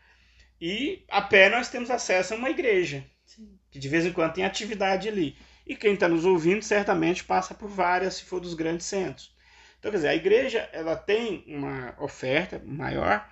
[0.59, 3.57] e a pé nós temos acesso a uma igreja, Sim.
[3.69, 5.35] que de vez em quando tem atividade ali.
[5.65, 9.33] E quem está nos ouvindo certamente passa por várias, se for dos grandes centros.
[9.79, 13.27] Então, quer dizer, a igreja ela tem uma oferta maior.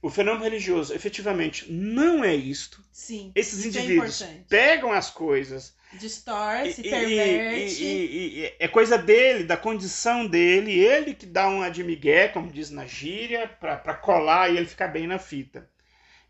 [0.00, 2.82] O fenômeno religioso, efetivamente, não é isto.
[2.92, 3.32] Sim.
[3.34, 7.82] Esses isso indivíduos É pegam as coisas Distorce, e, perverte.
[7.82, 12.52] e- e- é coisa dele, da condição dele, ele que dá uma de migué, como
[12.52, 15.68] diz na gíria, para colar e ele ficar bem na fita.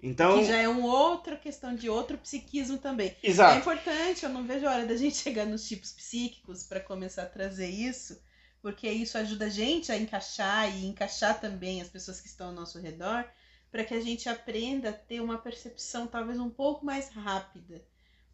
[0.00, 3.16] Então, Que já é uma outra questão de outro psiquismo também.
[3.22, 3.58] É exato.
[3.58, 7.26] importante, eu não vejo a hora da gente chegar nos tipos psíquicos para começar a
[7.26, 8.18] trazer isso,
[8.62, 12.52] porque isso ajuda a gente a encaixar e encaixar também as pessoas que estão ao
[12.54, 13.24] nosso redor,
[13.70, 17.84] para que a gente aprenda a ter uma percepção talvez um pouco mais rápida,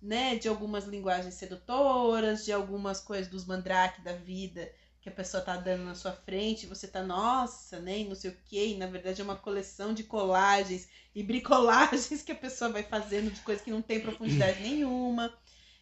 [0.00, 4.70] né, de algumas linguagens sedutoras, de algumas coisas dos mandrake da vida
[5.00, 8.38] que a pessoa tá dando na sua frente, você tá, nossa, né, não sei o
[8.46, 12.82] quê, e na verdade é uma coleção de colagens e bricolagens que a pessoa vai
[12.82, 15.36] fazendo de coisas que não tem profundidade nenhuma.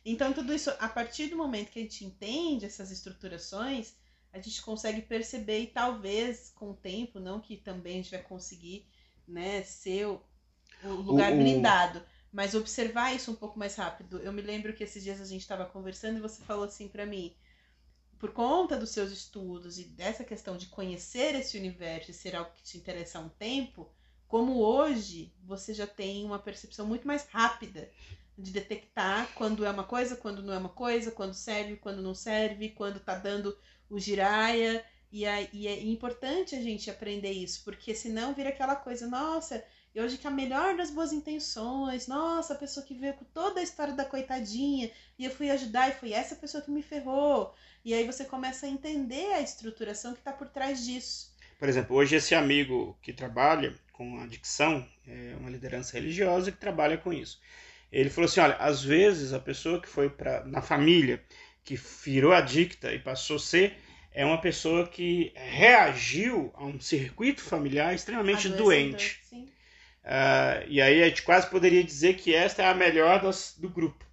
[0.05, 3.95] Então, tudo isso, a partir do momento que a gente entende essas estruturações,
[4.33, 8.23] a gente consegue perceber e talvez com o tempo, não que também a gente vai
[8.23, 8.89] conseguir
[9.29, 10.21] né, ser o,
[10.83, 12.03] lugar O- o- blindado,
[12.33, 14.19] mas observar isso um pouco mais rápido.
[14.21, 17.07] Eu me lembro que esses dias a gente estava conversando e você falou assim para
[17.07, 17.35] mim,
[18.19, 22.53] por conta dos seus estudos e dessa questão de conhecer esse universo e ser algo
[22.55, 23.91] que te interessa há um tempo,
[24.29, 27.91] como hoje você já tem uma percepção muito mais rápida
[28.39, 32.15] de detectar quando é uma coisa, quando não é uma coisa, quando serve, quando não
[32.15, 33.57] serve, quando tá dando
[33.91, 34.85] o giraia.
[35.13, 39.63] E, aí, e é importante a gente aprender isso, porque senão vira aquela coisa, nossa,
[39.95, 43.61] e hoje que a melhor das boas intenções, nossa, a pessoa que veio com toda
[43.61, 47.55] a história da coitadinha, e eu fui ajudar e foi essa pessoa que me ferrou.
[47.85, 51.31] E aí você começa a entender a estruturação que tá por trás disso.
[51.59, 56.97] Por exemplo, hoje esse amigo que trabalha com adicção, é uma liderança religiosa que trabalha
[56.97, 57.39] com isso.
[57.93, 61.23] Ele falou assim, olha, às vezes a pessoa que foi para na família,
[61.63, 63.77] que virou adicta e passou a ser,
[64.15, 69.21] é uma pessoa que reagiu a um circuito familiar extremamente Adoecedor, doente.
[70.05, 73.69] Ah, e aí a gente quase poderia dizer que esta é a melhor das, do
[73.69, 74.05] grupo.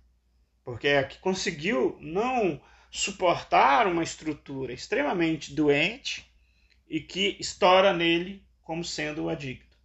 [0.63, 6.29] Porque é a que conseguiu não suportar uma estrutura extremamente doente
[6.87, 9.77] e que estoura nele como sendo o adicto.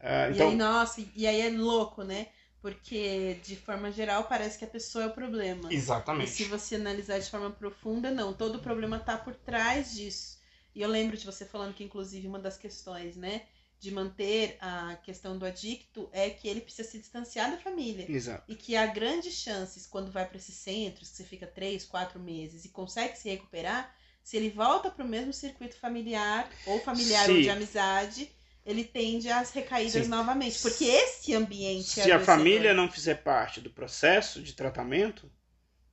[0.00, 2.28] E então, aí, nossa, e aí é louco, né?
[2.68, 5.70] Porque, de forma geral, parece que a pessoa é o problema.
[6.18, 6.44] E se exatamente.
[6.44, 8.34] você analisar de forma profunda, não.
[8.34, 10.38] Todo o problema tá por trás disso.
[10.74, 13.46] E eu lembro de você falando que, inclusive, uma das questões, né?
[13.80, 18.04] De manter a questão do adicto é que ele precisa se distanciar da família.
[18.10, 18.44] Exato.
[18.48, 22.20] E que há grandes chances, quando vai para esses centros, que você fica três, quatro
[22.20, 27.26] meses e consegue se recuperar, se ele volta para o mesmo circuito familiar, ou familiar
[27.26, 28.30] Se- ou de amizade,
[28.68, 30.10] ele tende às recaídas Sim.
[30.10, 30.60] novamente.
[30.60, 31.88] Porque esse ambiente.
[32.02, 35.30] Se a família não fizer parte do processo de tratamento,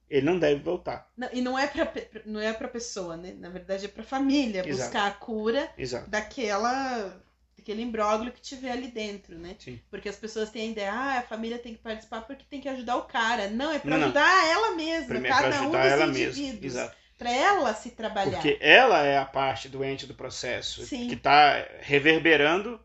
[0.09, 1.09] ele não deve voltar.
[1.17, 3.33] Não, e não é pe- não é pra pessoa, né?
[3.39, 4.91] Na verdade é pra família Exato.
[4.91, 6.09] buscar a cura Exato.
[6.09, 7.23] daquela
[7.57, 9.55] daquele imbróglio que tiver ali dentro, né?
[9.57, 9.79] Sim.
[9.89, 12.67] Porque as pessoas têm a ideia, ah, a família tem que participar porque tem que
[12.69, 13.49] ajudar o cara.
[13.49, 13.97] Não, é não.
[14.03, 16.41] ajudar ela mesma, Primeiro, para cada um dos ela mesma.
[16.41, 16.65] indivíduos.
[16.75, 16.95] Exato.
[17.17, 18.41] Pra ela se trabalhar.
[18.41, 21.07] Porque ela é a parte doente do processo Sim.
[21.07, 22.79] que está reverberando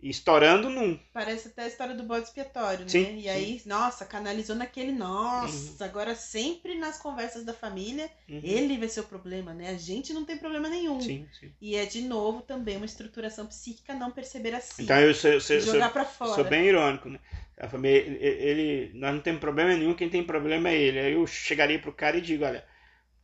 [0.00, 0.98] e estourando num.
[1.12, 2.90] Parece até a história do bode expiatório, né?
[2.90, 5.88] Sim, E aí, nossa, canalizou naquele, nossa, Uhum.
[5.88, 8.42] agora sempre nas conversas da família, Uhum.
[8.42, 9.70] ele vai ser o problema, né?
[9.70, 11.00] A gente não tem problema nenhum.
[11.00, 11.52] Sim, sim.
[11.60, 14.84] E é de novo também uma estruturação psíquica não perceber assim.
[14.84, 16.34] Então eu sou, eu sou- jogar pra fora.
[16.34, 17.18] sou bem irônico, né?
[17.58, 20.98] A família, ele, ele- nós não temos problema nenhum, quem tem problema é ele.
[20.98, 22.64] Aí eu chegaria pro cara e digo, olha,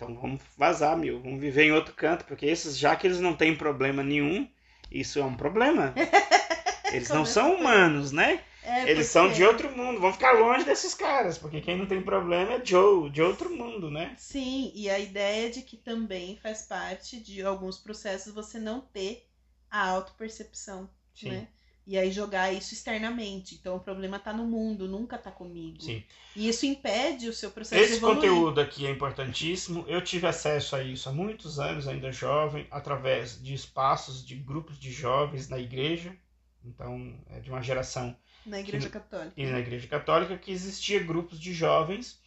[0.03, 3.35] então vamos vazar, meu, vamos viver em outro canto, porque esses, já que eles não
[3.37, 4.49] têm problema nenhum,
[4.91, 5.95] isso é um problema.
[6.91, 8.45] Eles não são por- humanos, né?
[8.63, 12.03] É, Eles são de outro mundo, vamos ficar longe desses caras, porque quem não tem
[12.03, 14.17] problema é Joe, de outro mundo, né?
[14.17, 19.29] Sim, e a ideia de que também faz parte de alguns processos você não ter
[19.71, 21.29] a autopercepção, Sim.
[21.31, 21.49] né?
[21.87, 23.57] E aí jogar isso externamente.
[23.57, 25.83] Então o problema tá no mundo, nunca tá comigo.
[25.83, 26.03] Sim.
[26.37, 28.17] E isso impede o seu processo de Esse evoluir.
[28.17, 29.85] conteúdo aqui é importantíssimo.
[29.89, 34.79] Eu tive acesso a isso há muitos anos, ainda jovem, através de espaços de grupos
[34.79, 36.17] de jovens na igreja.
[36.65, 38.17] Então, é de uma geração
[38.47, 39.33] Na igreja católica.
[39.37, 42.21] e na igreja católica que existia grupos de jovens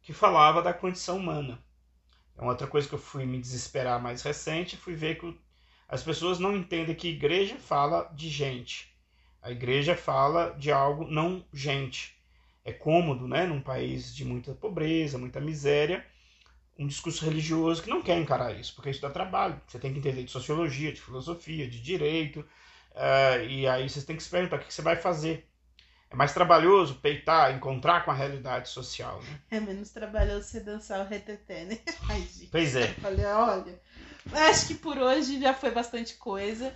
[0.00, 1.60] que falava da condição humana.
[2.38, 5.36] É outra coisa que eu fui me desesperar mais recente, fui ver que
[5.88, 8.91] as pessoas não entendem que igreja fala de gente.
[9.42, 12.16] A igreja fala de algo não gente.
[12.64, 16.06] É cômodo, né, num país de muita pobreza, muita miséria,
[16.78, 19.60] um discurso religioso que não quer encarar isso, porque isso dá trabalho.
[19.66, 22.46] Você tem que entender de sociologia, de filosofia, de direito,
[22.94, 25.48] eh, e aí vocês têm que se perguntar o que que você vai fazer.
[26.08, 29.40] É mais trabalhoso peitar, encontrar com a realidade social, né?
[29.50, 31.78] É menos trabalhoso você dançar o reteté, né?
[32.08, 32.48] Ai, gente.
[32.48, 32.90] Pois é.
[32.90, 33.80] Eu Falei, olha,
[34.50, 36.72] acho que por hoje já foi bastante coisa.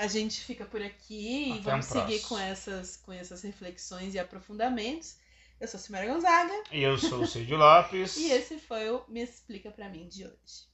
[0.00, 4.14] A gente fica por aqui e Até vamos um seguir com essas, com essas reflexões
[4.14, 5.16] e aprofundamentos.
[5.60, 8.16] Eu sou Simara Gonzaga E eu sou o Cid Lopes.
[8.16, 10.69] e esse foi o Me Explica Pra Mim de hoje.